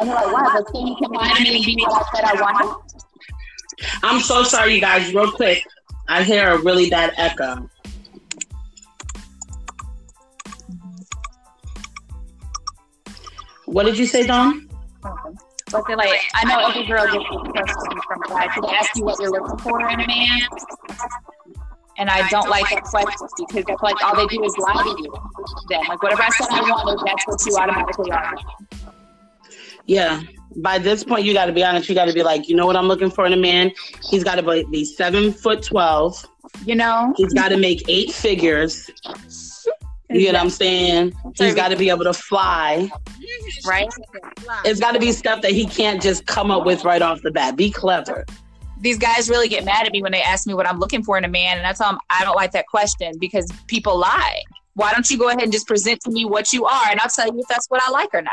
[0.00, 0.48] And they're like, why?
[0.54, 2.70] But can you come lie to me and be what I said I wanted?
[4.02, 5.12] I'm so sorry, you guys.
[5.14, 5.66] Real quick,
[6.08, 7.68] I hear a really bad echo.
[13.66, 14.68] What did you say, Dawn?
[15.70, 18.54] But they're like, I know every girl gets this question from a guy.
[18.54, 20.40] So they ask you what you're looking for in a man.
[21.98, 24.82] And I don't like that question because I feel like all they do is lie
[24.82, 25.12] to you.
[25.68, 28.34] Then, like, whatever I said I wanted, that's what you automatically are.
[29.84, 30.22] Yeah.
[30.60, 31.88] By this point, you got to be honest.
[31.88, 33.70] You got to be like, you know what I'm looking for in a man?
[34.10, 36.26] He's got to be, seven foot twelve.
[36.64, 37.14] You know?
[37.16, 38.90] He's got to make eight figures.
[40.10, 41.14] You get what I'm saying?
[41.36, 42.90] He's got to be able to fly.
[43.66, 43.88] Right?
[44.64, 47.30] It's got to be stuff that he can't just come up with right off the
[47.30, 47.56] bat.
[47.56, 48.24] Be clever.
[48.80, 51.18] These guys really get mad at me when they ask me what I'm looking for
[51.18, 51.58] in a man.
[51.58, 54.42] And I tell them, I don't like that question because people lie.
[54.74, 56.88] Why don't you go ahead and just present to me what you are?
[56.88, 58.32] And I'll tell you if that's what I like or not.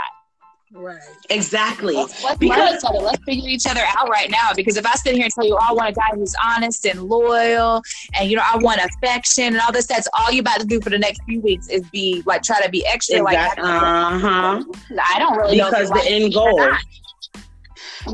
[0.77, 0.99] Right.
[1.29, 1.95] Exactly.
[1.95, 3.03] Let's, let's Because- learn.
[3.03, 4.51] Let's figure each other out right now.
[4.55, 6.85] Because if I sit here and tell you, oh, I want a guy who's honest
[6.85, 7.81] and loyal,
[8.13, 10.81] and you know, I want affection and all this, that's all you about to do
[10.81, 13.21] for the next few weeks is be like try to be extra.
[13.23, 14.63] Like Uh huh.
[15.01, 16.67] I don't really know Because you the like end goal,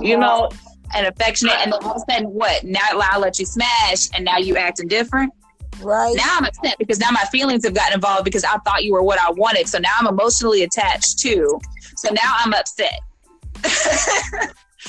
[0.01, 0.49] you know,
[0.93, 2.63] and affectionate, and all of a sudden, what?
[2.63, 5.33] Now I'll let you smash, and now you acting different.
[5.81, 6.15] Right.
[6.15, 9.03] Now I'm upset because now my feelings have gotten involved because I thought you were
[9.03, 9.67] what I wanted.
[9.67, 11.59] So now I'm emotionally attached too.
[11.95, 12.99] So now I'm upset.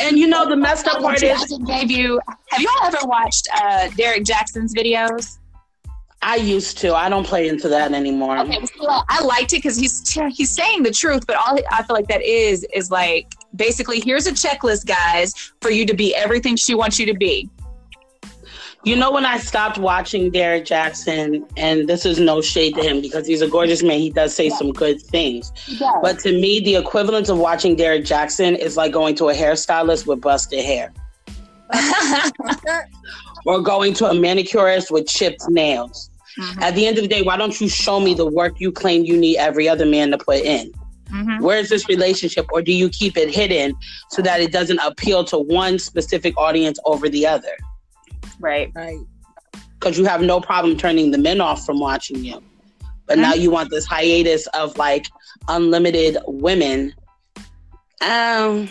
[0.00, 2.20] and you know the messed up part I is just gave you.
[2.50, 5.38] Have you all ever watched uh, Derrick Jaxn's videos?
[6.22, 6.94] I used to.
[6.94, 8.38] I don't play into that anymore.
[8.38, 11.96] Okay, well, I liked it because he's he's saying the truth, but all I feel
[11.96, 13.26] like that is is like
[13.56, 17.50] basically here's a checklist, guys, for you to be everything she wants you to be.
[18.84, 23.00] You know when I stopped watching Derrick Jaxn, and this is no shade to him
[23.00, 24.00] because he's a gorgeous man.
[24.00, 25.52] He does say some good things.
[26.02, 30.06] But to me, the equivalent of watching Derrick Jaxn is like going to a hairstylist
[30.08, 30.92] with busted hair,
[33.46, 36.10] or going to a manicurist with chipped nails.
[36.40, 36.62] Mhm.
[36.62, 39.04] At the end of the day, why don't you show me the work you claim
[39.04, 40.72] you need every other man to put in?
[41.12, 41.40] Mhm.
[41.40, 43.74] Where's this relationship, or do you keep it hidden
[44.10, 47.56] so that it doesn't appeal to one specific audience over the other?
[48.42, 48.70] Right.
[48.74, 48.98] Right.
[49.78, 52.42] Because you have no problem turning the men off from watching you.
[53.06, 55.06] But now you want this hiatus of like
[55.48, 56.94] unlimited women.
[58.00, 58.70] Um,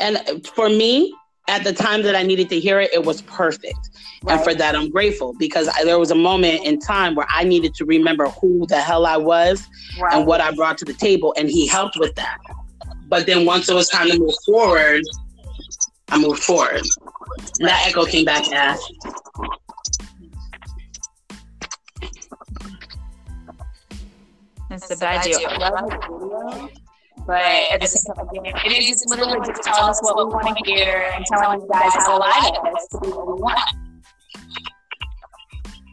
[0.00, 1.14] and for me,
[1.48, 3.90] at the time that I needed to hear it, it was perfect.
[4.28, 7.44] And for that, I'm grateful because I, there was a moment in time where I
[7.44, 9.66] needed to remember who the hell I was
[10.00, 10.14] Right.
[10.14, 12.38] and what I brought to the table, and he helped with that.
[13.08, 15.02] But then once it was time to move forward,
[16.10, 16.82] I moved forward.
[17.60, 18.80] And that echo came back as
[24.70, 25.40] It's a bad deal.
[25.48, 26.68] I love the video,
[27.26, 27.40] But
[27.72, 30.58] at the same time, again, it is just literally just telling us what we want
[30.58, 33.40] to hear and telling you guys how to lie to us to be what we
[33.40, 33.58] want.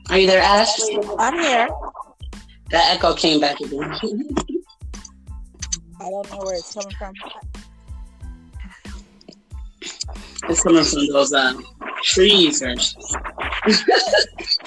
[0.09, 0.69] Are you there, Ash?
[1.17, 1.69] I'm here.
[2.71, 3.81] That echo came back again.
[6.01, 7.13] I don't know where it's coming from.
[10.47, 11.53] It's coming from those uh,
[12.03, 12.73] trees or I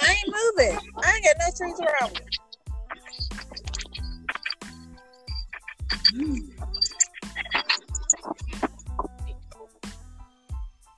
[0.09, 0.79] ain't moving.
[1.03, 2.21] I ain't got no trees around me.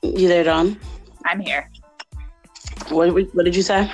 [0.03, 0.79] you there, Don?
[1.25, 1.71] I'm here.
[2.89, 3.91] What, what did you say?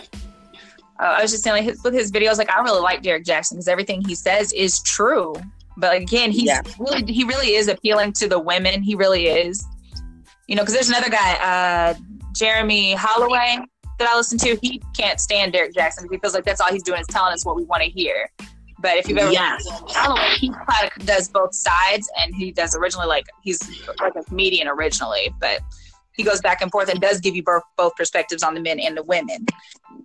[0.99, 3.25] Uh, I was just saying, like, his, with his videos, like I really like Derrick
[3.25, 5.35] Jaxn because everything he says is true.
[5.77, 6.63] But like, again, he's Yeah.
[6.79, 8.83] really he really is appealing to the women.
[8.83, 9.63] He really is.
[10.47, 11.95] You know, because there's another guy, uh,
[12.33, 13.59] Jeremy Holloway,
[13.99, 14.57] that I listen to.
[14.63, 17.45] He can't stand Derrick Jaxn he feels like that's all he's doing is telling us
[17.45, 18.31] what we want to hear.
[18.79, 19.67] But if you've ever Yes.
[19.89, 23.61] Holloway, he kind of does both sides, and he does originally like he's
[24.01, 25.61] like a comedian originally, but
[26.17, 28.81] he goes back and forth and does give you both, both perspectives on the men
[28.81, 29.47] and the women.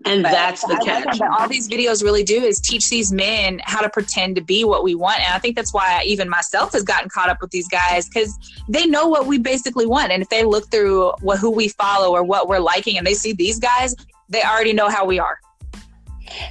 [0.06, 1.20] And But that's the I like catch.
[1.20, 4.64] that, all these videos really do is teach these men how to pretend to be
[4.64, 5.20] what we want.
[5.20, 8.10] And I think that's why I, even myself has gotten caught up with these guys
[8.10, 8.38] because
[8.68, 10.12] they know what we basically want.
[10.12, 13.14] And if they look through what who we follow or what we're liking and they
[13.14, 13.96] see these guys,
[14.30, 15.40] they already know how we are.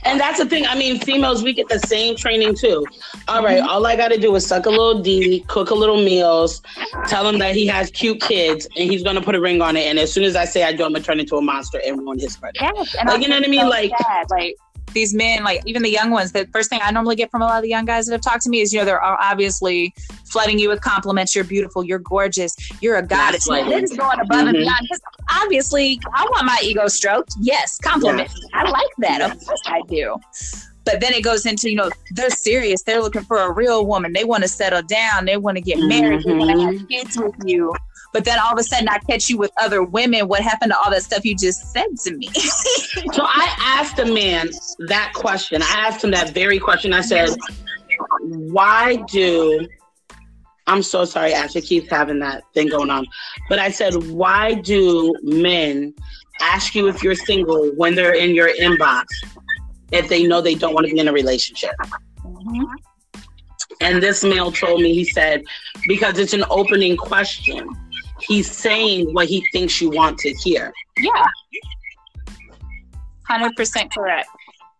[0.05, 0.67] And that's the thing.
[0.67, 2.85] I mean, females, we get the same training too.
[3.29, 5.97] All right, all I got to do is suck a little D, cook a little
[5.97, 6.63] meals,
[7.09, 9.87] tell him that he has cute kids, and he's gonna put a ring on it.
[9.87, 11.99] And as soon as I say I do, I'm gonna turn into a monster and
[11.99, 12.61] ruin his credit.
[12.61, 13.61] Yes, and Like, you know what I mean?
[13.63, 14.27] so Like- sad.
[14.31, 14.57] like
[14.93, 16.33] these men, like even the young ones.
[16.33, 18.21] The first thing I normally get from a lot of the young guys that have
[18.21, 19.95] talked to me is, you know, they're obviously
[20.31, 21.35] flooding you with compliments.
[21.35, 21.85] You're beautiful.
[21.85, 22.55] You're gorgeous.
[22.81, 23.49] You're a goddess.
[23.49, 23.69] Gaslighting.
[23.69, 24.63] They're just going above and Mhm.
[24.63, 24.89] beyond.
[25.43, 27.35] Obviously, I want my ego stroked.
[27.41, 28.31] Yes, compliment.
[28.55, 29.21] I like that.
[29.23, 30.17] Of course, I do.
[30.85, 32.83] But then it goes into, you know, they're serious.
[32.83, 34.13] They're looking for a real woman.
[34.15, 35.27] They want to settle down.
[35.27, 36.25] They want to get married.
[36.25, 37.73] They want to have kids with you.
[38.13, 40.27] But then all of a sudden, I catch you with other women.
[40.27, 42.29] What happened to all that stuff you just said to me?
[43.13, 44.51] So I asked a man
[44.81, 45.63] that question.
[45.63, 46.93] I asked him that very question.
[46.93, 47.31] I said,
[48.21, 49.67] "Why do?"
[50.67, 53.07] I'm so sorry, Ashley keeps having that thing going on.
[53.49, 55.95] But I said, "Why do men
[56.41, 59.05] ask you if you're single when they're in your inbox
[59.93, 61.75] if they know they don't want to be in a relationship?"
[62.25, 62.65] Mm-hmm.
[63.81, 65.43] And this male told me, he said,
[65.87, 67.69] because it's an opening question.
[68.31, 70.73] He's saying what he thinks you want to hear.
[70.99, 71.27] Yeah.
[73.29, 74.29] 100% correct.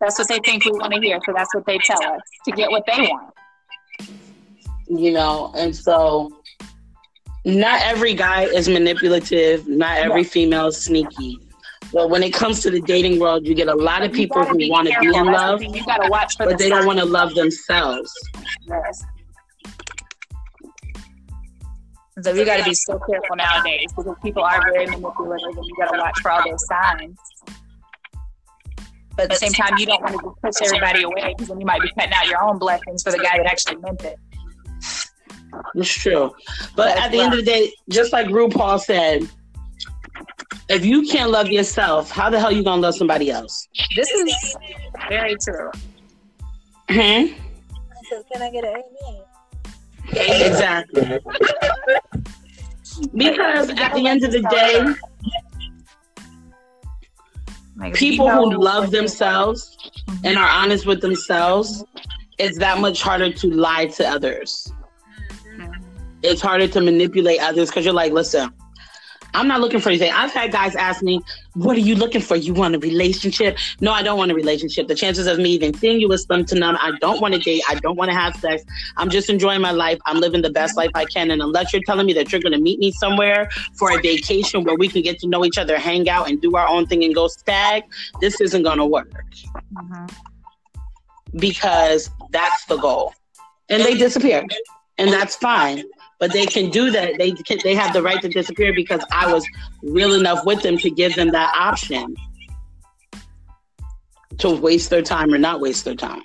[0.01, 1.19] That's what they think we want to hear.
[1.27, 3.35] So that's what they tell us to get what they want.
[4.89, 6.31] you know and so
[7.45, 11.39] not every guy is manipulative not every female is sneaky
[11.93, 14.59] but when it comes to the dating world you get a lot of people who
[14.69, 15.63] want to be in love.
[15.63, 18.11] You got to watch for but the they don't want to love themselves
[18.67, 19.05] Yes.
[22.23, 25.77] So you got to be so careful nowadays because people are very manipulative and you
[25.79, 27.19] got to watch for all those signs.
[29.17, 31.67] But at the same time, you don't want to push everybody away because then you
[31.67, 34.17] might be cutting out your own blessings for the guy that actually meant it.
[35.75, 36.31] it's true
[36.77, 39.29] but at the end of the day just like RuPaul said
[40.69, 44.57] if you can't love yourself how the hell you gonna love somebody else This is
[45.09, 45.71] very true.
[46.89, 49.23] hmm I said, can I get an amen?
[50.13, 51.19] Exactly.
[53.15, 54.95] Because at the end of the day
[57.77, 59.77] Like, people who love themselves
[60.23, 61.83] and are honest with themselves,
[62.39, 64.71] it's that much harder to lie to others.
[66.23, 68.51] It's harder to manipulate others because you're like, listen,
[69.35, 70.13] I'm not looking for anything.
[70.13, 71.21] I've had guys ask me,
[71.55, 72.37] What are you looking for?
[72.37, 73.59] You want a relationship?
[73.81, 74.89] No, I don't want a relationship.
[74.89, 76.77] The chances of me even seeing you is slim to none.
[76.77, 77.63] I don't want to date.
[77.69, 78.65] I don't want to have sex.
[78.97, 79.99] I'm just enjoying my life.
[80.07, 81.31] I'm living the best life I can.
[81.31, 84.65] And unless you're telling me that you're going to meet me somewhere for a vacation
[84.65, 87.05] where we can get to know each other, hang out, and do our own thing
[87.05, 87.85] and go stag,
[88.21, 89.13] this isn't going to work
[89.75, 90.11] Mhm.
[91.37, 93.15] because that's the goal.
[93.69, 94.45] And they disappear.
[94.99, 95.85] And that's fine.
[96.21, 97.19] But they can do that.
[97.19, 99.45] They can, they have the right to disappear because I was
[99.83, 102.15] real enough with them to give them that option
[104.39, 106.23] to waste their time or not waste their time.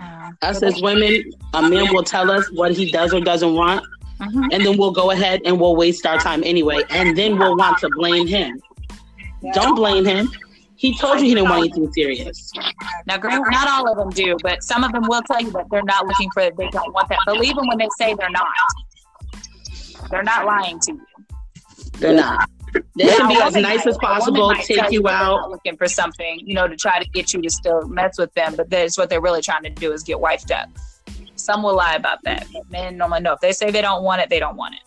[0.00, 1.22] Uh, Us as women,
[1.54, 3.84] a man will tell us what he does or doesn't want,
[4.20, 4.48] mhm.
[4.52, 6.82] and then we'll go ahead and we'll waste our time anyway.
[6.90, 8.60] And then we'll want to blame him.
[9.52, 10.28] Don't blame him.
[10.82, 12.50] He told you he didn't want anything serious.
[13.06, 15.84] Now, not all of them do, but some of them will tell you that they're
[15.84, 16.56] not looking for it.
[16.56, 17.20] They don't want that.
[17.24, 18.48] Believe them when they say they're not.
[20.10, 21.06] They're not lying to you.
[22.00, 22.50] They're not.
[22.96, 25.42] They can be as nice might- as possible, take you out.
[25.42, 28.34] not looking for something, you know, to try to get you to still mess with
[28.34, 28.56] them.
[28.56, 30.68] But that's what they're really trying to do is get wifed up.
[31.36, 32.44] Some will lie about that.
[32.70, 34.80] Men normally know if they say they don't want it, they don't want it.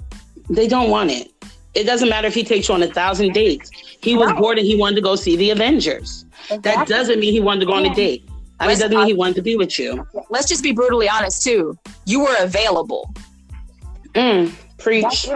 [0.49, 1.31] They don't want it.
[1.75, 3.69] It doesn't matter if he takes you on a thousand dates.
[4.01, 4.37] He was Right.
[4.37, 6.25] bored and he wanted to go see the Avengers.
[6.61, 8.23] That doesn't mean he wanted to go on a date.
[8.59, 10.07] I mean, doesn't mean he wanted to be with you.
[10.29, 11.77] Let's just be brutally honest too.
[12.05, 13.13] You were available.
[14.13, 15.27] Mm, preach.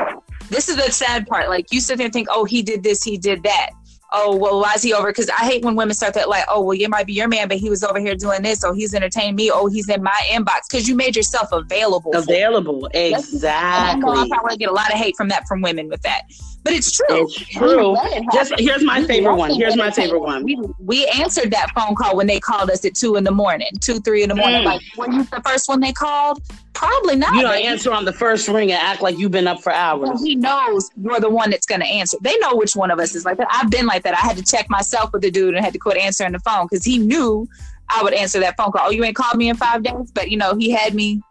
[0.49, 1.49] This is the sad part.
[1.49, 3.71] Like you sit there and think, oh, he did this, he did that
[4.11, 5.07] oh well why is he over?
[5.07, 7.47] Because i hate when women start that like oh well you might be your man
[7.47, 9.51] but he was over here doing this or he's entertaining me.
[9.51, 10.69] Oh he's in my inbox.
[10.69, 12.89] Because you made yourself available available.
[12.93, 16.23] Exactly i probably get a lot of hate from that from women with that
[16.63, 17.95] but it's true it's true
[18.33, 22.15] just here's my favorite one here's my favorite one we, we answered that phone call
[22.15, 24.65] when they called us at two in the morning two three in the morning mm.
[24.65, 26.41] like were you the first one they called
[26.79, 27.35] Probably not.
[27.35, 30.23] You don't answer on the first ring and act like you've been up for hours.
[30.23, 32.17] he knows you're the one that's going to answer.
[32.21, 33.47] They know which one of us is like that.
[33.51, 34.13] I've been like that.
[34.13, 36.67] I had to check myself with the dude and had to quit answering the phone
[36.69, 37.49] because he knew
[37.89, 38.83] I would answer that phone call.
[38.85, 41.21] Oh, you ain't called me in five days, but you know he had me.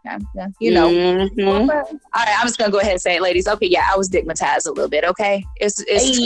[0.59, 0.89] You know.
[0.89, 1.47] Mm-hmm.
[1.47, 3.47] All right, I'm just gonna go ahead and say it, ladies.
[3.47, 5.03] Okay, yeah, I was stigmatized a little bit.
[5.05, 6.23] Okay, it's it's, hey,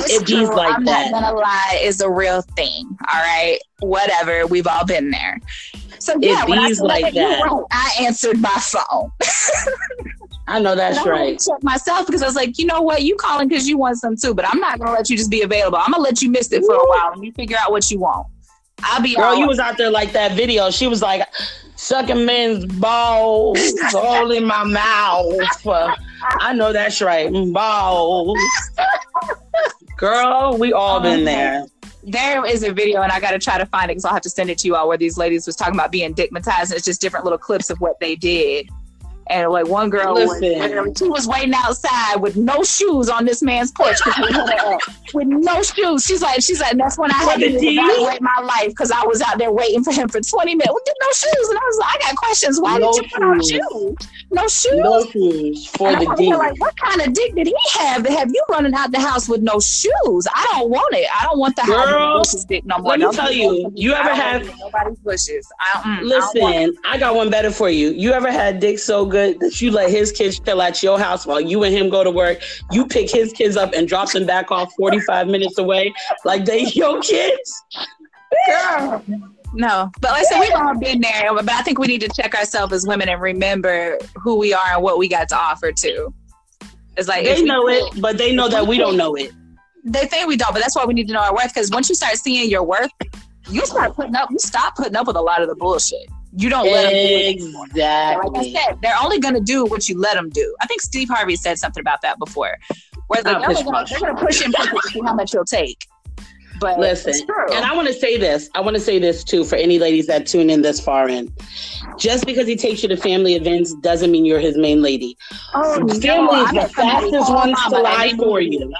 [0.00, 1.10] it's it like I'm that.
[1.10, 2.96] not gonna lie, it's a real thing.
[3.12, 4.46] All right, whatever.
[4.46, 5.38] We've all been there.
[5.98, 7.66] So yeah, when I, like that.
[7.70, 9.10] I answered my phone.
[10.46, 11.40] I know that's I right.
[11.40, 14.14] Check myself because I was like, you know what, you calling because you want some
[14.16, 15.78] too, but I'm not gonna let you just be available.
[15.78, 17.98] I'm gonna let you miss it for a while and you figure out what you
[17.98, 18.26] want.
[18.82, 19.36] I'll be girl.
[19.36, 20.70] You was out there like that video.
[20.70, 21.26] She was like
[21.76, 23.58] sucking men's balls
[23.94, 25.66] all in my mouth.
[26.40, 28.38] I know that's right, mm, balls.
[29.96, 31.66] girl, we all been there
[32.06, 34.22] there is a video, and I got to try to find it because I'll have
[34.22, 36.74] to send it to you all, where these ladies was talking about being digmatized, and
[36.74, 38.68] it's just different little clips of what they did.
[39.28, 40.38] And like one girl was,
[40.98, 43.98] she was waiting outside with no shoes on this man's porch
[45.14, 46.04] with no shoes.
[46.04, 49.22] She's like, she's like, that's when I had to evaluate my life because I was
[49.22, 51.48] out there waiting for him for 20 minutes with no shoes.
[51.48, 52.60] And I was like, I got questions.
[52.60, 54.08] Why no did you put on shoes?
[54.30, 54.72] No shoes.
[54.74, 56.28] No shoes for and the dick.
[56.28, 59.26] Like, what kind of dick did he have to have you running out the house
[59.26, 60.26] with no shoes?
[60.34, 61.08] I don't want it.
[61.18, 62.98] I don't want the Girl, bushes dick no more.
[62.98, 65.50] Let me tell you, you ever have nobody's bushes?
[65.60, 67.90] I, mm, listen, I, I got one better for you.
[67.92, 71.26] You ever had dick so good that you let his kids chill at your house
[71.26, 72.40] while you and him go to work.
[72.70, 75.94] You pick his kids up and drop them back off 45 minutes away
[76.24, 77.62] like they your kids.
[78.46, 79.02] Girl.
[79.54, 81.32] No, but like I said, we've all been there.
[81.32, 84.74] But I think we need to check ourselves as women and remember who we are
[84.74, 86.12] and what we got to offer too.
[86.96, 89.32] It's like they know we, it, but they know that we don't know it.
[89.84, 91.54] They think we don't, but that's why we need to know our worth.
[91.54, 92.90] Because once you start seeing your worth,
[93.50, 94.30] you start putting up.
[94.30, 96.08] You stop putting up with a lot of the bullshit.
[96.36, 97.52] You don't let exactly.
[97.52, 98.30] them Exactly.
[98.30, 100.54] Like I said, they're only going to do what you let them do.
[100.60, 102.58] I think Steve Harvey said something about that before.
[103.06, 105.86] Where oh, they're, going to push him to see how much he'll take.
[106.60, 107.14] But listen,
[107.52, 108.48] and I want to say this.
[108.54, 111.32] I want to say this too for any ladies that tune in this far in.
[111.98, 115.18] Just because he takes you to family events doesn't mean you're his main lady.
[115.52, 118.72] Oh, family no, is the fastest ones to lie for you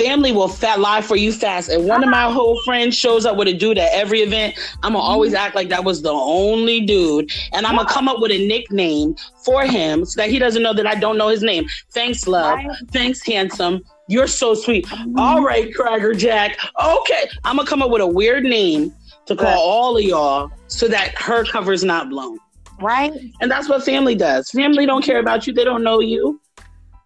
[0.00, 1.68] family will fat lie for you fast.
[1.68, 4.58] And one of my whole friends shows up with a dude at every event.
[4.82, 5.10] I'm gonna mm-hmm.
[5.10, 8.46] always act like that was the only dude, and I'm gonna come up with a
[8.46, 11.66] nickname for him so that he doesn't know that I don't know his name.
[11.92, 12.58] Thanks, love.
[12.90, 13.82] Thanks, handsome.
[14.08, 14.86] You're so sweet.
[14.86, 15.18] Mm-hmm.
[15.18, 16.58] All right, Cracker Jack.
[16.82, 18.94] Okay, I'm gonna come up with a weird name
[19.26, 22.38] to call all of y'all so that her cover's not blown.
[22.80, 23.12] Right.
[23.40, 24.50] And that's what family does.
[24.50, 25.52] Family don't care about you.
[25.52, 26.40] They don't know you.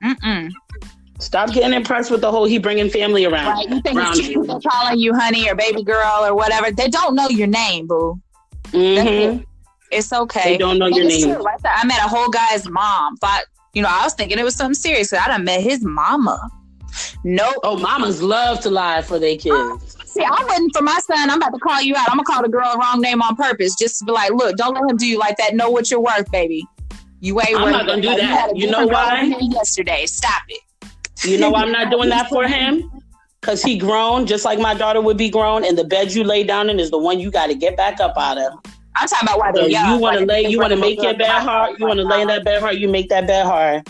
[0.03, 0.53] Mm-mm.
[1.25, 3.47] Stop getting impressed with the whole he bringing family around.
[3.47, 3.69] Right.
[3.69, 4.45] You think around you.
[4.45, 6.71] they're calling you honey or baby girl or whatever.
[6.71, 8.21] They don't know your name, boo.
[8.67, 9.43] Mm-hmm.
[9.91, 10.53] It's okay.
[10.53, 11.43] They don't know your name.
[11.43, 13.17] Right I met a whole guy's mom.
[13.17, 15.13] Thought, you know, I was thinking it was something serious.
[15.13, 16.39] I done met his mama.
[17.25, 17.57] Nope.
[17.65, 19.97] Oh, mamas love to lie for their kids.
[20.05, 21.31] See, I wouldn't for my son.
[21.31, 22.09] I'm about to call you out.
[22.11, 24.57] I'm gonna call the girl the wrong name on purpose, just to be like, look,
[24.57, 25.55] don't let him do you like that.
[25.55, 26.65] Know what you're worth, baby.
[27.21, 27.57] You ain't.
[27.57, 28.55] I'm not gonna do that.
[28.55, 29.23] You, you know why?
[29.41, 30.61] Yesterday, stop it.
[31.23, 32.91] You know I'm not doing that for him?
[33.41, 36.45] Because he grown just like my daughter would be grown, and the bed you lay
[36.45, 38.53] down in is the one you got to get back up out of.
[38.97, 41.29] I'm talking about why so You want to lay, you want to make your bed
[41.29, 41.79] hard.
[41.79, 42.77] You want to lay in that bed hard.
[42.77, 43.87] You make that bed hard.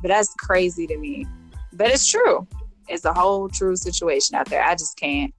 [0.00, 1.26] But that's crazy to me.
[1.72, 2.46] But it's true.
[2.88, 4.62] It's a whole true situation out there.
[4.62, 5.32] I just can't.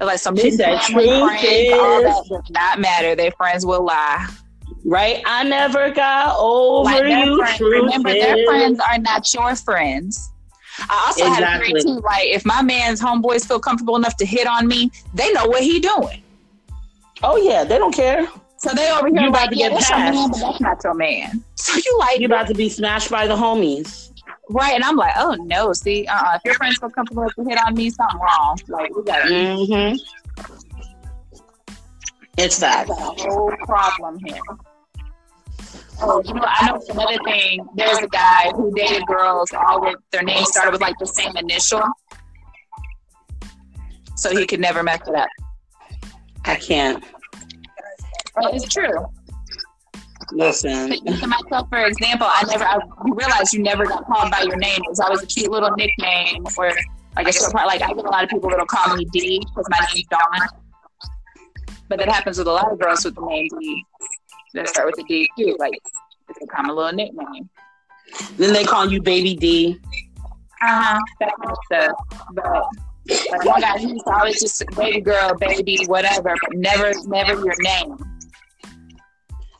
[0.00, 3.14] Like some she said, truth friends, is all that does not matter.
[3.14, 4.28] Their friends will lie.
[4.84, 5.22] Right?
[5.26, 7.36] I never got over like you.
[7.36, 8.22] Friends, remember, is.
[8.22, 10.32] their friends are not your friends.
[10.80, 11.44] I also exactly.
[11.44, 12.00] had a theory too.
[12.00, 15.62] Like, if my man's homeboys feel comfortable enough to hit on me, they know what
[15.62, 16.22] he doing.
[17.22, 18.26] Oh yeah, they don't care.
[18.56, 19.90] So they over here you about to yeah, get passed.
[19.90, 21.42] Man, but that's not your man.
[21.56, 24.12] So you like you about to be smashed by the homies.
[24.50, 27.34] Right, and I'm like, oh no, see, uh, uh if your friends feel comfortable enough
[27.36, 28.58] to hit on me, something wrong.
[28.68, 29.96] Like we got mm-hmm.
[32.38, 34.40] It's that whole problem here.
[36.04, 37.64] Oh, you know, I know another thing.
[37.76, 41.36] There's a guy who dated girls all with their names started with like the same
[41.36, 41.82] initial,
[44.16, 45.28] so he could never mess it up.
[46.44, 47.04] I can't.
[48.36, 49.06] It's true.
[50.32, 50.90] Listen.
[50.90, 52.64] To myself, for example, I never.
[52.64, 54.78] I realized you never got called by your name.
[54.78, 56.72] It was always a cute little nickname, or
[57.14, 57.68] like a short part.
[57.68, 60.48] Like I get a lot of people that'll call me D because my name's Dawn.
[61.88, 63.84] But that happens with a lot of girls with the name D
[64.54, 65.56] that start with a D too.
[65.58, 65.78] Like
[66.28, 67.48] it's become a little nickname.
[68.36, 69.80] Then they call you Baby D.
[70.62, 71.00] Uh huh.
[71.20, 71.92] That kind of stuff.
[72.32, 72.64] But
[73.30, 77.96] like one guy, he's always just baby girl, baby, whatever, but never, never your name.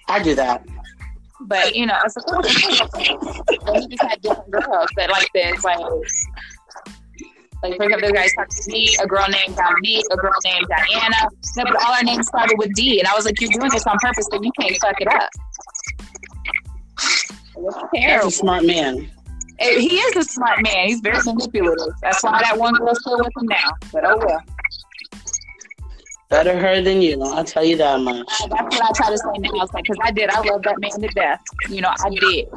[0.09, 0.65] I do that.
[1.43, 2.23] But you know, it's a
[3.79, 5.79] he just had different girls that like this, like
[7.63, 10.67] like for example, the guys talked to me, a girl named Dominique, a girl named
[10.69, 11.29] Diana.
[11.57, 13.87] No, but all our names started with D, and I was like, "You're doing this
[13.87, 15.31] on purpose, but you can't fuck it up."
[17.93, 19.11] That's a smart man.
[19.59, 20.89] Eh, he is a smart man.
[20.89, 21.95] He's very manipulative.
[22.03, 23.71] That's why that one girl's still with him now.
[23.93, 24.43] But oh well.
[26.29, 27.23] Better her than you.
[27.23, 28.27] I'll tell you that much.
[28.27, 29.63] That's what I try to say now.
[29.63, 30.31] It's like, because I did.
[30.31, 31.43] I love that man to death.
[31.69, 32.49] You know, I did.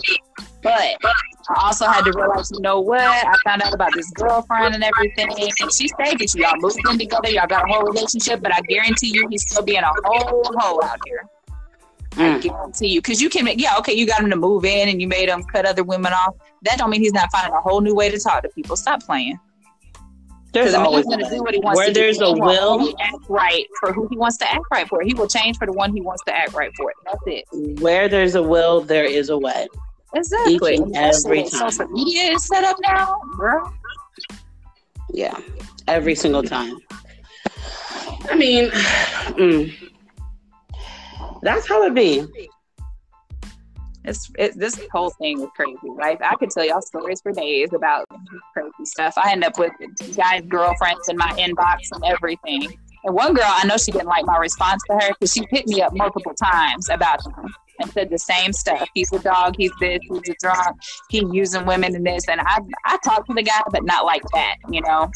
[0.66, 1.13] But
[1.49, 3.01] I also had to realize, you know what?
[3.01, 5.30] I found out about this girlfriend and everything.
[5.61, 6.43] And she stayed with you.
[6.43, 7.30] Y'all moved in together.
[7.30, 8.41] Y'all got a whole relationship.
[8.41, 11.26] But I guarantee you, he's still being a whole hoe out here.
[12.11, 12.36] Mm.
[12.36, 13.01] I guarantee you.
[13.01, 15.30] Because you can, make, yeah, okay, you got him to move in and you made
[15.30, 16.36] him cut other women off.
[16.63, 18.76] That don't mean he's not finding a whole new way to talk to people.
[18.76, 19.39] Stop playing.
[20.51, 22.28] There's always going to do what he wants Where to there's do.
[22.28, 25.01] a will, act right for who he wants to act right for.
[25.01, 26.93] He will change for the one he wants to act right for.
[27.03, 27.43] That's it.
[27.82, 29.68] Where there's a will, there is a way.
[30.16, 30.80] Exactly.
[30.95, 31.72] Every time.
[31.72, 33.70] Social media is set up now, bro.
[35.09, 35.38] Yeah,
[35.88, 36.78] every single time.
[38.30, 39.74] I mean, mm,
[41.41, 42.26] that's how it be.
[44.05, 45.78] It's it, this whole thing is crazy.
[45.89, 46.18] Right?
[46.22, 48.05] I could tell y'all stories for days about
[48.53, 49.16] crazy stuff.
[49.18, 49.74] I end up with
[50.16, 52.78] guys' girlfriends in my inbox and everything.
[53.03, 55.68] And one girl, I know she didn't like my response to her because she hit
[55.68, 58.88] me up multiple times about him and said the same stuff.
[58.93, 59.55] He's a dog.
[59.57, 59.99] He's this.
[60.01, 60.78] He's a drunk.
[61.09, 62.28] He's using women and this.
[62.28, 65.11] And I, I talked to the guy, but not like that, you know.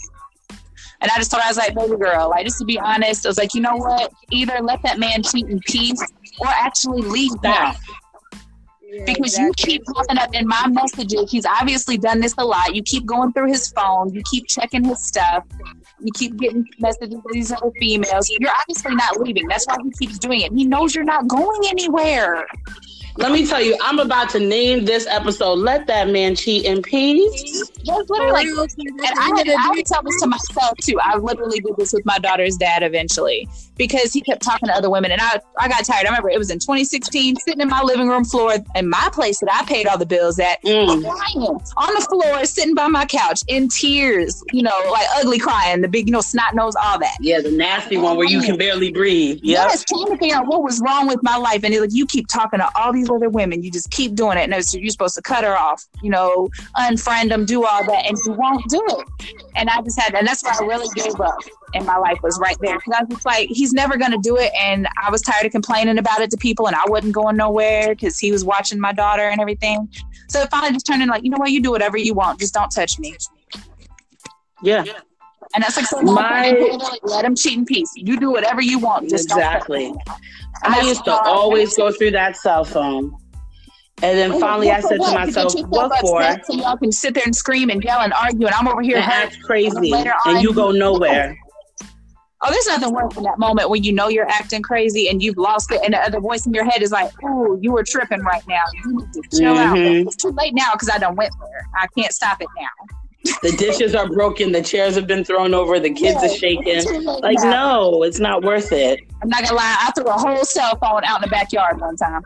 [1.01, 3.25] And I just told her, I was like, baby girl, like, just to be honest,
[3.25, 4.11] I was like, you know what?
[4.31, 6.03] Either let that man cheat in peace
[6.39, 7.77] or actually leave that
[9.05, 9.43] because exactly.
[9.45, 11.29] you keep popping up in my messages.
[11.31, 12.75] He's obviously done this a lot.
[12.75, 14.13] You keep going through his phone.
[14.13, 15.45] You keep checking his stuff.
[16.01, 18.29] You keep getting messages from these other females.
[18.29, 19.47] You're obviously not leaving.
[19.47, 20.53] That's why he keeps doing it.
[20.53, 22.47] He knows you're not going anywhere.
[23.17, 26.81] Let me tell you, I'm about to name this episode "Let That Man Cheat in
[26.81, 30.99] Peace." That's literally, and I, had, I would tell this to myself too.
[31.01, 33.47] I literally did this with my daughter's dad eventually
[33.77, 36.05] because he kept talking to other women, and I, I got tired.
[36.05, 39.39] I remember it was in 2016, sitting in my living room floor in my place
[39.39, 41.01] that I paid all the bills at, mm.
[41.01, 41.47] crying
[41.77, 45.87] on the floor, sitting by my couch in tears, you know, like ugly crying, the
[45.87, 47.15] big, you know, snot nose, all that.
[47.21, 49.39] Yeah, the nasty one where you can barely breathe.
[49.41, 49.69] Yep.
[49.69, 52.05] Yes, trying to figure out what was wrong with my life, and it, like you
[52.05, 53.63] keep talking to all these other women.
[53.63, 54.41] You just keep doing it.
[54.41, 58.05] And was, you're supposed to cut her off, you know, unfriend them, do all that,
[58.05, 59.35] and you won't do it.
[59.55, 61.37] And I just had, and that's why I really gave up.
[61.73, 64.19] And my life was right there because I was just like, he's never going to
[64.21, 64.51] do it.
[64.59, 67.89] And I was tired of complaining about it to people, and I wasn't going nowhere
[67.89, 69.87] because he was watching my daughter and everything.
[70.29, 72.39] So it finally just turned into like, you know what, you do whatever you want,
[72.39, 73.15] just don't touch me.
[74.61, 74.83] Yeah.
[75.55, 76.51] And that's like so my,
[77.03, 77.91] let him cheat in peace.
[77.95, 79.09] You do whatever you want.
[79.09, 79.93] Just exactly.
[80.63, 83.15] I used to always go through that cell phone
[84.01, 87.23] and then oh, finally, I said to myself, "What for?" So y'all can sit there
[87.25, 90.53] and scream and yell and argue, and I'm over here and crazy, and, and you
[90.53, 91.37] go nowhere.
[92.41, 95.37] Oh, there's nothing worse than that moment when you know you're acting crazy and you've
[95.37, 98.21] lost it, and the other voice in your head is like, "Oh, you were tripping
[98.21, 98.61] right now.
[98.73, 99.75] You need to chill mm-hmm.
[99.75, 101.67] out." It's too late now because I don't went there.
[101.77, 102.98] I can't stop it now.
[103.23, 104.51] The dishes are broken.
[104.51, 105.79] The chairs have been thrown over.
[105.79, 107.03] The kids yeah, are shaking.
[107.03, 108.99] Like, no, it's not worth it.
[109.21, 109.77] I'm not gonna lie.
[109.79, 112.21] I threw a whole cell phone out in the backyard one time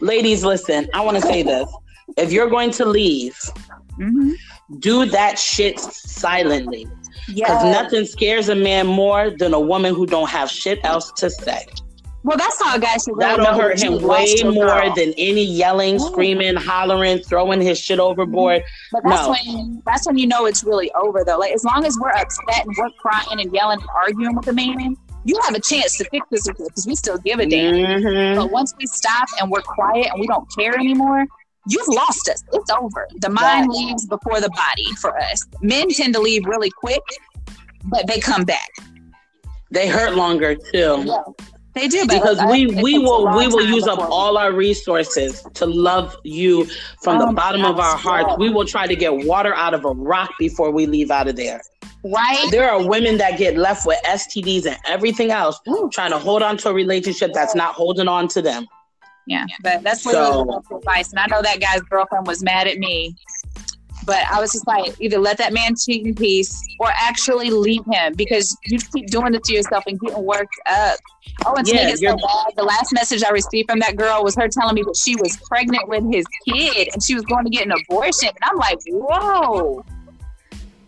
[0.00, 1.70] ladies, listen, I want to say this.
[2.16, 3.36] If you're going to leave,
[3.98, 4.32] mm-hmm.
[4.78, 6.86] do that shit silently.
[7.26, 11.28] Because nothing scares a man more than a woman who don't have shit else to
[11.28, 11.66] say.
[12.26, 13.14] Well, that's how a guy should.
[13.20, 14.94] That'll hurt him way more girl.
[14.96, 18.64] than any yelling, screaming, hollering, throwing his shit overboard.
[18.90, 19.30] But that's no.
[19.30, 21.38] when that's when you know it's really over, though.
[21.38, 24.52] Like as long as we're upset and we're crying and yelling and arguing with the
[24.52, 27.74] man, you have a chance to fix this because we still give a damn.
[27.74, 28.40] Mm-hmm.
[28.40, 31.26] But once we stop and we're quiet and we don't care anymore,
[31.68, 32.42] you've lost us.
[32.52, 33.06] It's over.
[33.20, 35.40] The mind leaves before the body for us.
[35.62, 37.02] Men tend to leave really quick,
[37.84, 38.70] but they come back.
[39.70, 41.04] They hurt longer too.
[41.06, 41.22] Yeah.
[41.76, 46.16] They do because we we will we will use up all our resources to love
[46.24, 46.64] you
[47.02, 48.38] from the oh bottom of our hearts.
[48.38, 51.36] We will try to get water out of a rock before we leave out of
[51.36, 51.60] there.
[52.02, 52.48] Right.
[52.50, 55.90] There are women that get left with STDs and everything else, Ooh.
[55.92, 58.66] trying to hold on to a relationship that's not holding on to them.
[59.26, 61.10] Yeah, but that's what so, advice.
[61.10, 63.14] And I know that guy's girlfriend was mad at me
[64.06, 67.82] but I was just like, either let that man cheat in peace or actually leave
[67.90, 70.98] him because you keep doing it to yourself and getting worked up.
[71.44, 74.36] Oh, and to yeah, so bad, the last message I received from that girl was
[74.36, 77.50] her telling me that she was pregnant with his kid and she was going to
[77.50, 78.28] get an abortion.
[78.28, 79.84] And I'm like, whoa.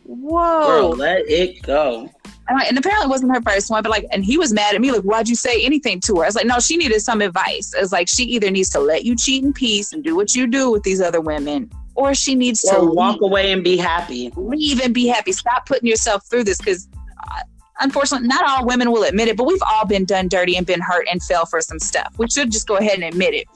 [0.05, 0.67] Whoa.
[0.67, 2.09] Girl, let it go.
[2.49, 4.81] And, and apparently it wasn't her first one, but like, and he was mad at
[4.81, 6.23] me, like, why'd you say anything to her?
[6.23, 7.75] I was like, no, she needed some advice.
[7.77, 10.47] It's like she either needs to let you cheat in peace and do what you
[10.47, 13.31] do with these other women, or she needs or to walk leave.
[13.31, 14.31] away and be happy.
[14.37, 15.33] Leave and be happy.
[15.33, 16.89] Stop putting yourself through this because.
[17.31, 17.41] Uh,
[17.81, 20.81] unfortunately, not all women will admit it, but we've all been done dirty and been
[20.81, 22.13] hurt and fell for some stuff.
[22.17, 23.47] We should just go ahead and admit it.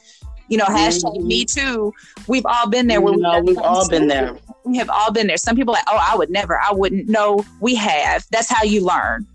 [0.48, 1.26] You know, hashtag mm-hmm.
[1.26, 1.92] me too.
[2.26, 3.00] We've all been there.
[3.00, 4.36] Where no, we've all been there.
[4.64, 5.36] We have all been there.
[5.36, 6.60] Some people like, oh, I would never.
[6.60, 7.08] I wouldn't.
[7.08, 8.26] No, we have.
[8.30, 9.26] That's how you learn.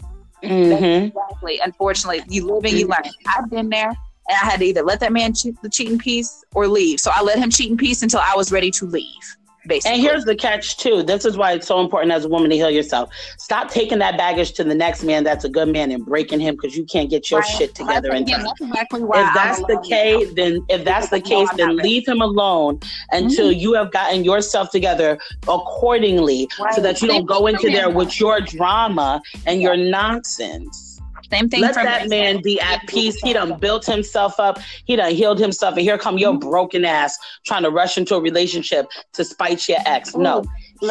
[0.43, 1.17] Mm-hmm.
[1.17, 1.59] Exactly.
[1.63, 3.11] Unfortunately, you live and you learn.
[3.27, 3.91] I've been there
[4.29, 6.99] and I had to either let that man cheat the cheating piece or leave.
[6.99, 9.37] So I let him cheat in peace until I was ready to leave.
[9.67, 9.95] Basically.
[9.95, 11.03] And here's the catch too.
[11.03, 13.09] This is why it's so important as a woman to heal yourself.
[13.37, 16.55] Stop taking that baggage to the next man that's a good man and breaking him
[16.55, 17.49] because you can't get your right.
[17.49, 18.43] shit together in time.
[18.43, 22.79] That's exactly if that's the case, then if that's the case, then leave him alone
[23.11, 23.59] until mm-hmm.
[23.59, 25.19] you have gotten yourself together
[25.49, 26.73] accordingly, right.
[26.73, 30.86] so that you don't go into there with your drama and your nonsense.
[31.29, 31.61] Same thing.
[31.61, 33.15] Let that man be at peace.
[33.21, 34.59] He done built himself up.
[34.85, 35.73] He done healed himself.
[35.73, 36.49] And here come your mm-hmm.
[36.49, 40.15] broken ass trying to rush into a relationship to spite your ex.
[40.15, 40.43] No,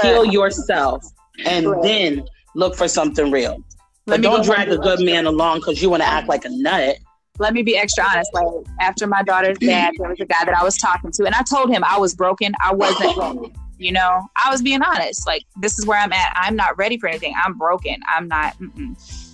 [0.03, 1.05] heal yourself
[1.45, 2.25] and then
[2.55, 3.63] look for something real.
[4.05, 6.99] But don't drag a good man along because you want to act like a nut
[7.39, 8.31] let me be extra honest.
[8.33, 8.47] Like
[8.81, 11.43] after my daughter's dad, there was a guy that I was talking to, and I
[11.43, 12.55] told him I was broken.
[12.63, 13.53] I wasn't ready.
[13.79, 15.27] You know, I was being honest.
[15.27, 16.33] Like this is where I'm at.
[16.35, 17.35] I'm not ready for anything.
[17.37, 17.97] I'm broken.
[18.09, 18.57] I'm not.
[18.59, 19.26] Mm-mm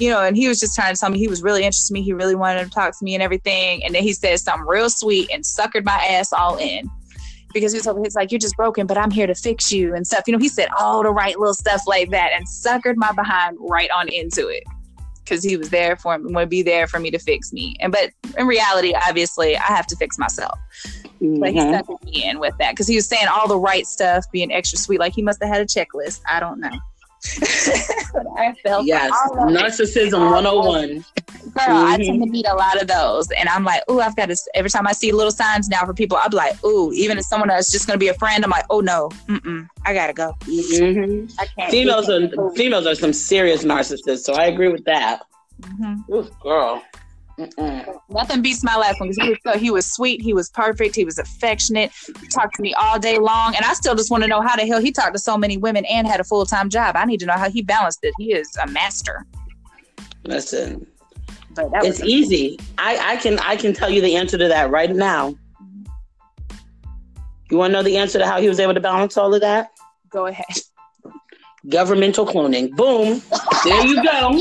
[0.00, 2.00] you know, and he was just trying to tell me he was really interested in
[2.00, 2.02] me.
[2.02, 3.84] He really wanted to talk to me and everything.
[3.84, 6.90] And then he said something real sweet and suckered my ass all in
[7.52, 10.06] because he was he's like, You're just broken, but I'm here to fix you and
[10.06, 10.24] stuff.
[10.26, 13.58] You know, he said all the right little stuff like that and suckered my behind
[13.60, 14.64] right on into it
[15.22, 17.76] because he was there for me, would be there for me to fix me.
[17.80, 20.58] And but in reality, obviously, I have to fix myself.
[21.20, 21.40] Mm-hmm.
[21.40, 21.74] But he mm-hmm.
[21.74, 24.78] suckered me in with that because he was saying all the right stuff, being extra
[24.78, 24.98] sweet.
[24.98, 26.22] Like he must have had a checklist.
[26.28, 26.76] I don't know.
[28.38, 30.88] I felt yes, narcissism 101.
[30.88, 31.04] Girl,
[31.54, 31.70] mm-hmm.
[31.70, 34.36] I tend to meet a lot of those, and I'm like, oh, I've got to.
[34.54, 37.48] Every time I see little signs now for people, be like, oh, even if someone
[37.48, 40.34] that's just going to be a friend, I'm like, oh no, mm-mm, I gotta go.
[40.40, 41.26] Mm-hmm.
[41.38, 41.70] I can't.
[41.70, 45.22] Females are females are some serious narcissists, so I agree with that.
[45.60, 46.14] Mm-hmm.
[46.14, 46.82] Ooh, girl.
[47.40, 48.00] Mm-mm.
[48.10, 50.94] Nothing beats my last one because he was so, he was sweet, he was perfect,
[50.94, 54.22] he was affectionate, he talked to me all day long, and I still just want
[54.24, 56.44] to know how the hell he talked to so many women and had a full
[56.44, 56.96] time job.
[56.96, 58.12] I need to know how he balanced it.
[58.18, 59.24] He is a master.
[60.24, 60.86] Listen,
[61.54, 62.58] but it's easy.
[62.76, 65.34] I, I can I can tell you the answer to that right now.
[67.50, 69.40] You want to know the answer to how he was able to balance all of
[69.40, 69.70] that?
[70.10, 70.44] Go ahead.
[71.68, 72.70] Governmental cloning.
[72.76, 73.22] Boom.
[73.64, 74.40] There you go.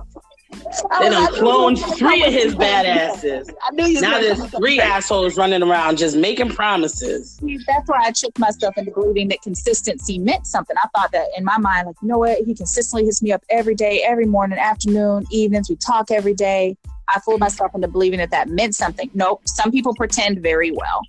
[0.52, 3.52] They done cloned three of his badasses.
[3.62, 7.40] I knew you now there's three assholes running around just making promises.
[7.66, 10.76] That's why I tricked myself into believing that consistency meant something.
[10.82, 12.38] I thought that in my mind, like, you know what?
[12.38, 15.70] He consistently hits me up every day, every morning, afternoon, evenings.
[15.70, 16.76] We talk every day.
[17.08, 19.10] I fooled myself into believing that that meant something.
[19.14, 19.42] Nope.
[19.46, 21.00] Some people pretend very well.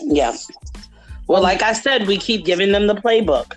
[0.00, 0.36] Yeah.
[1.26, 3.56] Well, like I said, we keep giving them the playbook.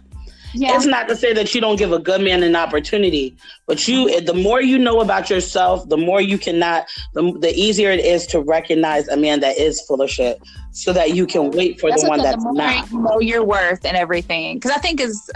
[0.57, 0.75] Yeah.
[0.75, 3.37] It's not to say that you don't give a good man an opportunity,
[3.67, 7.91] but you, the more you know about yourself, the more you cannot, the, the easier
[7.91, 10.41] it is to recognize a man that is full of shit
[10.77, 12.91] so that you can wait for that's the one that's the not.
[12.91, 14.57] You know your worth and everything.
[14.57, 15.29] Because I think is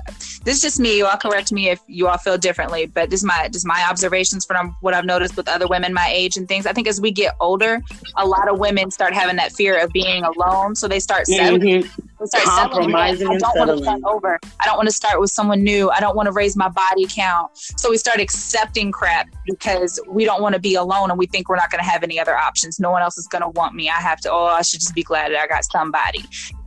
[0.43, 0.97] this is just me.
[0.97, 4.45] You all correct me if you all feel differently, but just my just my observations
[4.45, 6.67] from what I've noticed with other women my age and things.
[6.67, 7.81] I think as we get older,
[8.17, 11.61] a lot of women start having that fear of being alone, so they start settling.
[11.61, 12.01] Mm-hmm.
[12.19, 13.37] They start Compromising settling.
[13.37, 14.39] I don't want to start over.
[14.59, 15.89] I don't want to start with someone new.
[15.89, 17.49] I don't want to raise my body count.
[17.55, 21.49] So we start accepting crap because we don't want to be alone and we think
[21.49, 22.79] we're not going to have any other options.
[22.79, 23.89] No one else is going to want me.
[23.89, 24.31] I have to.
[24.31, 26.23] Oh, I should just be glad that I got somebody.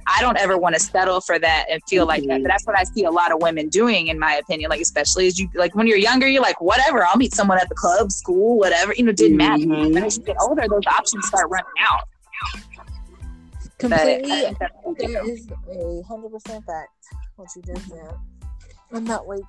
[0.06, 2.08] I don't ever want to settle for that and feel mm-hmm.
[2.08, 2.28] like that.
[2.28, 2.46] But mm-hmm.
[2.48, 4.68] that's what I see a lot of women doing, in my opinion.
[4.68, 7.68] Like, especially as you, like, when you're younger, you're like, whatever, I'll meet someone at
[7.68, 8.92] the club, school, whatever.
[8.96, 9.64] You know, didn't matter.
[9.64, 9.94] Mm-hmm.
[9.94, 12.02] But as you get older, those options start running out.
[13.78, 14.54] Completely,
[14.98, 16.90] there is a hundred percent fact
[17.36, 18.14] what you just said.
[18.92, 19.44] I'm not waiting.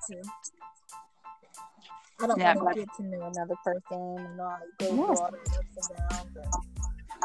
[2.20, 5.20] I don't yeah, want to get to know another person and all go yes.
[5.20, 6.56] all the ups and downs.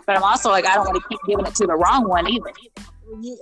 [0.05, 2.07] But but I'm also like, I don't want to keep giving it to the wrong
[2.07, 2.51] one either.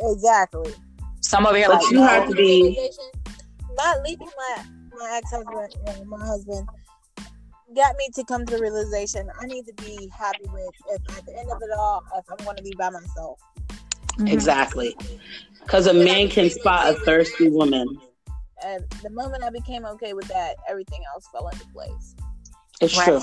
[0.02, 0.74] exactly.
[1.22, 2.90] Some over here like, you have to be.
[3.76, 4.64] not leaving my
[4.98, 6.68] my ex husband, my husband,
[7.76, 11.26] got me to come to the realization I need to be happy with if at
[11.26, 13.40] the end of it all, if I'm going to be by myself.
[14.18, 14.28] Mm-hmm.
[14.28, 14.96] Exactly,
[15.62, 18.00] because a man can spot a thirsty woman.
[18.64, 22.16] And the moment I became okay with that, everything else fell into place.
[22.82, 23.06] It's right.
[23.06, 23.22] true.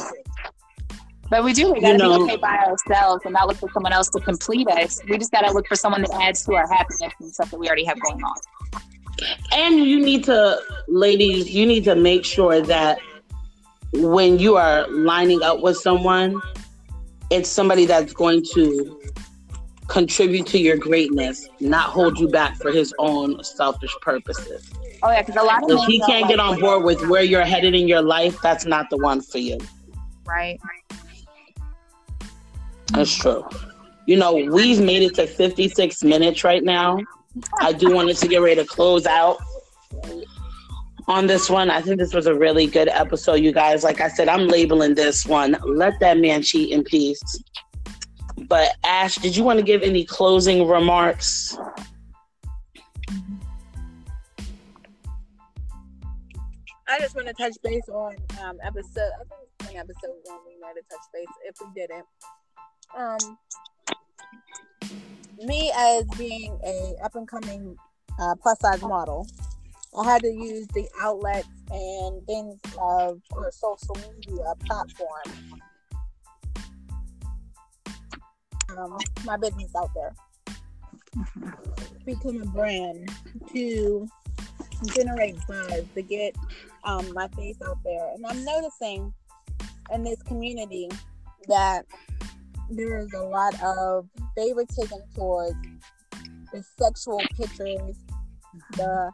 [1.28, 1.72] But we do.
[1.72, 4.20] We gotta you know, be okay by ourselves and not look for someone else to
[4.20, 5.00] complete us.
[5.08, 7.66] We just gotta look for someone that adds to our happiness and stuff that we
[7.66, 8.36] already have going on.
[9.52, 12.98] And you need to, ladies, you need to make sure that
[13.92, 16.40] when you are lining up with someone,
[17.30, 19.00] it's somebody that's going to
[19.88, 24.70] contribute to your greatness, not hold you back for his own selfish purposes.
[25.02, 27.44] Oh yeah, because a lot of if he can't get on board with where you're
[27.44, 29.58] headed in your life, that's not the one for you.
[30.26, 30.58] Right.
[32.92, 33.44] That's true.
[34.06, 36.98] You know, we've made it to 56 minutes right now.
[37.60, 39.38] I do want us to get ready to close out
[41.08, 41.70] on this one.
[41.70, 43.84] I think this was a really good episode, you guys.
[43.84, 47.20] Like I said, I'm labeling this one Let That Man Cheat in Peace.
[48.48, 51.56] But Ash, did you want to give any closing remarks?
[56.88, 59.10] I just want to touch base on um, episode.
[59.60, 61.26] I think episode one we might have touched base.
[61.44, 62.06] If we didn't,
[62.96, 63.38] um,
[65.38, 67.76] me as being a up and coming
[68.18, 69.26] uh, plus size model,
[69.98, 75.60] I had to use the outlets and things of or social media platform.
[78.76, 80.14] Um, my business out there.
[82.04, 83.10] Become a brand
[83.52, 84.06] to
[84.94, 86.36] generate buzz to get
[86.84, 89.12] um, my face out there, and I'm noticing
[89.92, 90.90] in this community
[91.48, 91.86] that
[92.70, 95.54] there is a lot of favoritism towards
[96.52, 97.96] the sexual pictures,
[98.72, 99.10] the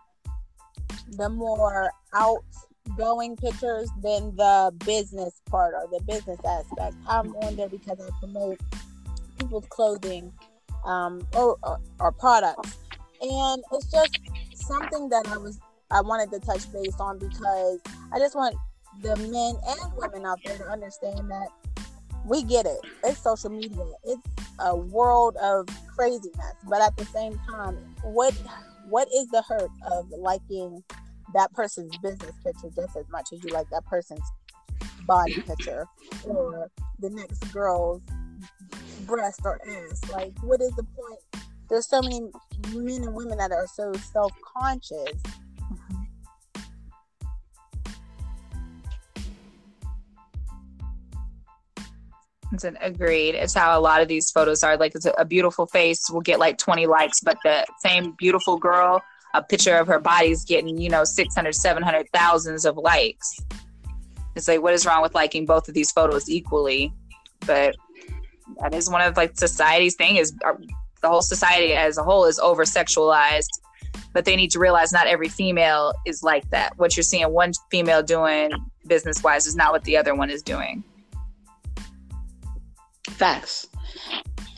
[1.16, 6.96] the more outgoing pictures than the business part or the business aspect.
[7.08, 8.60] I'm on there because I promote
[9.38, 10.32] people's clothing
[10.84, 12.76] um, or, or, or products,
[13.20, 14.18] and it's just
[14.54, 15.58] something that I was
[15.90, 17.80] I wanted to touch base on because
[18.12, 18.56] I just want
[19.02, 21.48] the men and women out there to understand that
[22.24, 22.78] we get it.
[23.04, 23.84] It's social media.
[24.04, 24.22] It's
[24.58, 26.54] a world of craziness.
[26.68, 28.34] But at the same time, what
[28.88, 30.82] what is the hurt of liking
[31.34, 34.20] that person's business picture just as much as you like that person's
[35.06, 35.86] body picture
[36.24, 38.02] or the next girl's
[39.06, 40.10] breast or ass?
[40.10, 41.44] Like, what is the point?
[41.68, 42.20] There's so many
[42.74, 45.22] men and women that are so self conscious
[52.80, 53.34] Agreed.
[53.34, 54.76] It's how a lot of these photos are.
[54.76, 58.58] Like, it's a, a beautiful face will get like 20 likes, but the same beautiful
[58.58, 59.02] girl,
[59.34, 63.40] a picture of her body's getting, you know, 600, 700 thousands of likes.
[64.34, 66.92] It's like, what is wrong with liking both of these photos equally?
[67.46, 67.74] But
[68.60, 70.52] that is one of like society's thing is uh,
[71.00, 73.48] the whole society as a whole is over sexualized
[74.12, 77.52] but they need to realize not every female is like that what you're seeing one
[77.70, 78.50] female doing
[78.86, 80.84] business wise is not what the other one is doing
[83.22, 83.68] Facts.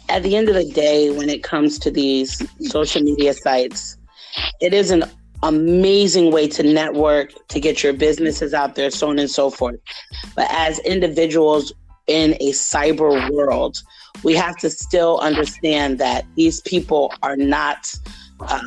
[0.08, 3.98] At the end of the day, when it comes to these social media sites,
[4.58, 5.04] it is an
[5.42, 9.78] amazing way to network, to get your businesses out there, so on and so forth.
[10.34, 11.74] But as individuals
[12.06, 13.82] in a cyber world,
[14.22, 17.94] we have to still understand that these people are not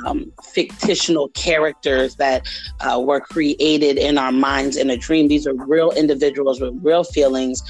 [0.05, 2.47] um, fictional characters that
[2.80, 5.28] uh, were created in our minds in a dream.
[5.28, 7.61] These are real individuals with real feelings,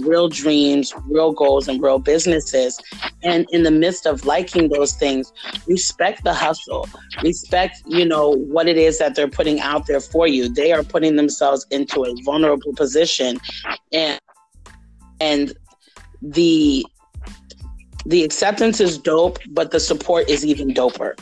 [0.00, 2.78] real dreams, real goals, and real businesses.
[3.22, 5.32] And in the midst of liking those things,
[5.66, 6.88] respect the hustle,
[7.22, 10.48] respect, you know, what it is that they're putting out there for you.
[10.48, 13.38] They are putting themselves into a vulnerable position.
[13.92, 14.20] And
[15.20, 15.54] and
[16.20, 16.84] the
[18.04, 21.18] the acceptance is dope, but the support is even doper.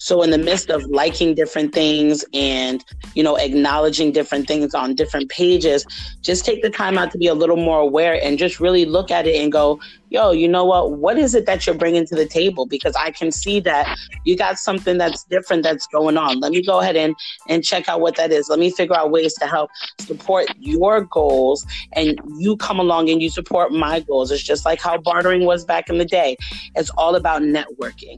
[0.00, 2.82] So in the midst of liking different things and,
[3.14, 5.84] you know, acknowledging different things on different pages,
[6.22, 9.10] just take the time out to be a little more aware and just really look
[9.10, 9.78] at it and go,
[10.08, 10.92] yo, you know what?
[10.92, 12.64] What is it that you're bringing to the table?
[12.64, 13.94] Because I can see that
[14.24, 16.40] you got something that's different that's going on.
[16.40, 17.14] Let me go ahead and,
[17.50, 18.48] and check out what that is.
[18.48, 23.20] Let me figure out ways to help support your goals and you come along and
[23.20, 24.30] you support my goals.
[24.30, 26.38] It's just like how bartering was back in the day.
[26.74, 28.16] It's all about networking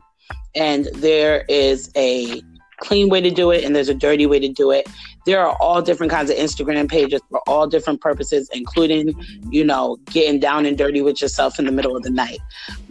[0.54, 2.42] and there is a
[2.78, 4.88] clean way to do it and there's a dirty way to do it.
[5.24, 9.14] There are all different kinds of Instagram pages for all different purposes, including,
[9.50, 12.40] you know, getting down and dirty with yourself in the middle of the night.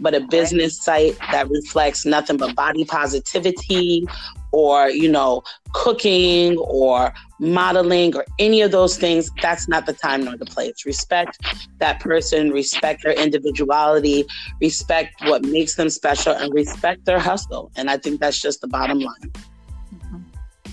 [0.00, 4.06] But a business site that reflects nothing but body positivity
[4.52, 5.42] or, you know,
[5.72, 10.86] cooking or modeling or any of those things, that's not the time nor the place.
[10.86, 11.38] Respect
[11.78, 14.24] that person, respect their individuality,
[14.60, 17.72] respect what makes them special, and respect their hustle.
[17.76, 19.32] And I think that's just the bottom line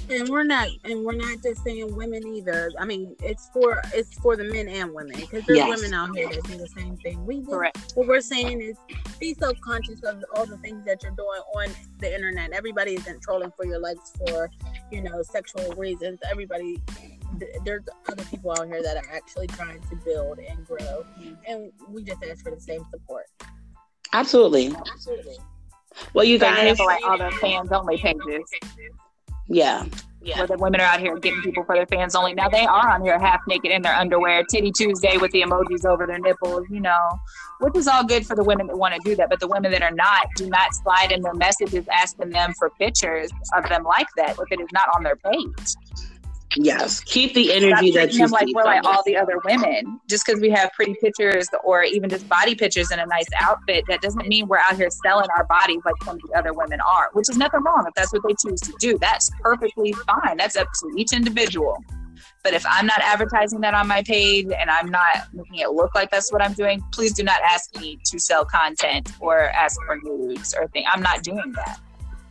[0.10, 2.72] and we're not and we're not just saying women either.
[2.80, 5.70] I mean it's for it's for the men and women because there's yes.
[5.70, 7.94] women out here that do the same thing we just, Correct.
[7.96, 8.78] what we're saying is
[9.20, 11.68] be self-conscious of all the things that you're doing on
[12.00, 12.52] the internet.
[12.52, 14.50] Everybody isn't trolling for your likes for
[14.92, 16.20] you know sexual reasons.
[16.30, 16.82] Everybody
[17.64, 21.06] there's other people out here that are actually trying to build and grow
[21.48, 23.26] and we just ask for the same support.
[24.14, 24.74] Absolutely.
[24.92, 25.38] Absolutely.
[26.14, 28.50] Well you guys have like all the fans only pages
[29.50, 29.86] yeah.
[30.22, 30.38] Yeah.
[30.40, 32.34] Where the women are out here getting people for their fans only.
[32.34, 35.86] Now they are on here half naked in their underwear, titty Tuesday with the emojis
[35.86, 37.18] over their nipples, you know,
[37.62, 39.30] which is all good for the women that want to do that.
[39.30, 42.70] But the women that are not, do not slide in their messages asking them for
[42.72, 45.76] pictures of them like that if it is not on their page.
[46.56, 50.00] Yes, keep the energy that you like we're like all the other women.
[50.08, 53.86] Just because we have pretty pictures or even just body pictures in a nice outfit,
[53.88, 56.80] that doesn't mean we're out here selling our bodies like some of the other women
[56.82, 57.10] are.
[57.14, 58.98] Which is nothing wrong if that's what they choose to do.
[58.98, 60.38] That's perfectly fine.
[60.38, 61.78] That's up to each individual.
[62.44, 65.94] But if I'm not advertising that on my page and I'm not making it look
[65.94, 69.80] like that's what I'm doing, please do not ask me to sell content or ask
[69.86, 70.86] for nudes or thing.
[70.92, 71.80] I'm not doing that.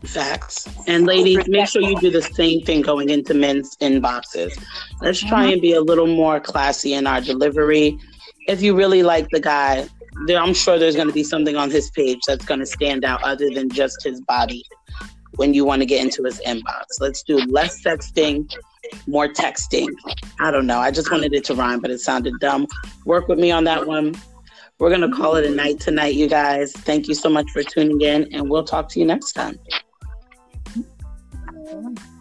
[0.04, 0.68] Facts.
[0.86, 4.56] And ladies, make sure you do the same thing going into men's inboxes.
[5.00, 5.52] Let's try mm-hmm.
[5.54, 7.98] and be a little more classy in our delivery.
[8.46, 9.88] If you really like the guy,
[10.28, 13.22] I'm sure there's going to be something on his page that's going to stand out
[13.24, 14.62] other than just his body
[15.36, 16.84] when you want to get into his inbox.
[17.00, 18.52] Let's do less texting,
[19.06, 19.88] more texting.
[20.40, 20.78] I don't know.
[20.78, 22.66] I just wanted it to rhyme, but it sounded dumb.
[23.04, 24.14] Work with me on that one.
[24.78, 26.72] We're going to call it a night tonight, you guys.
[26.72, 29.58] Thank you so much for tuning in, and we'll talk to you next time
[31.68, 32.17] personas.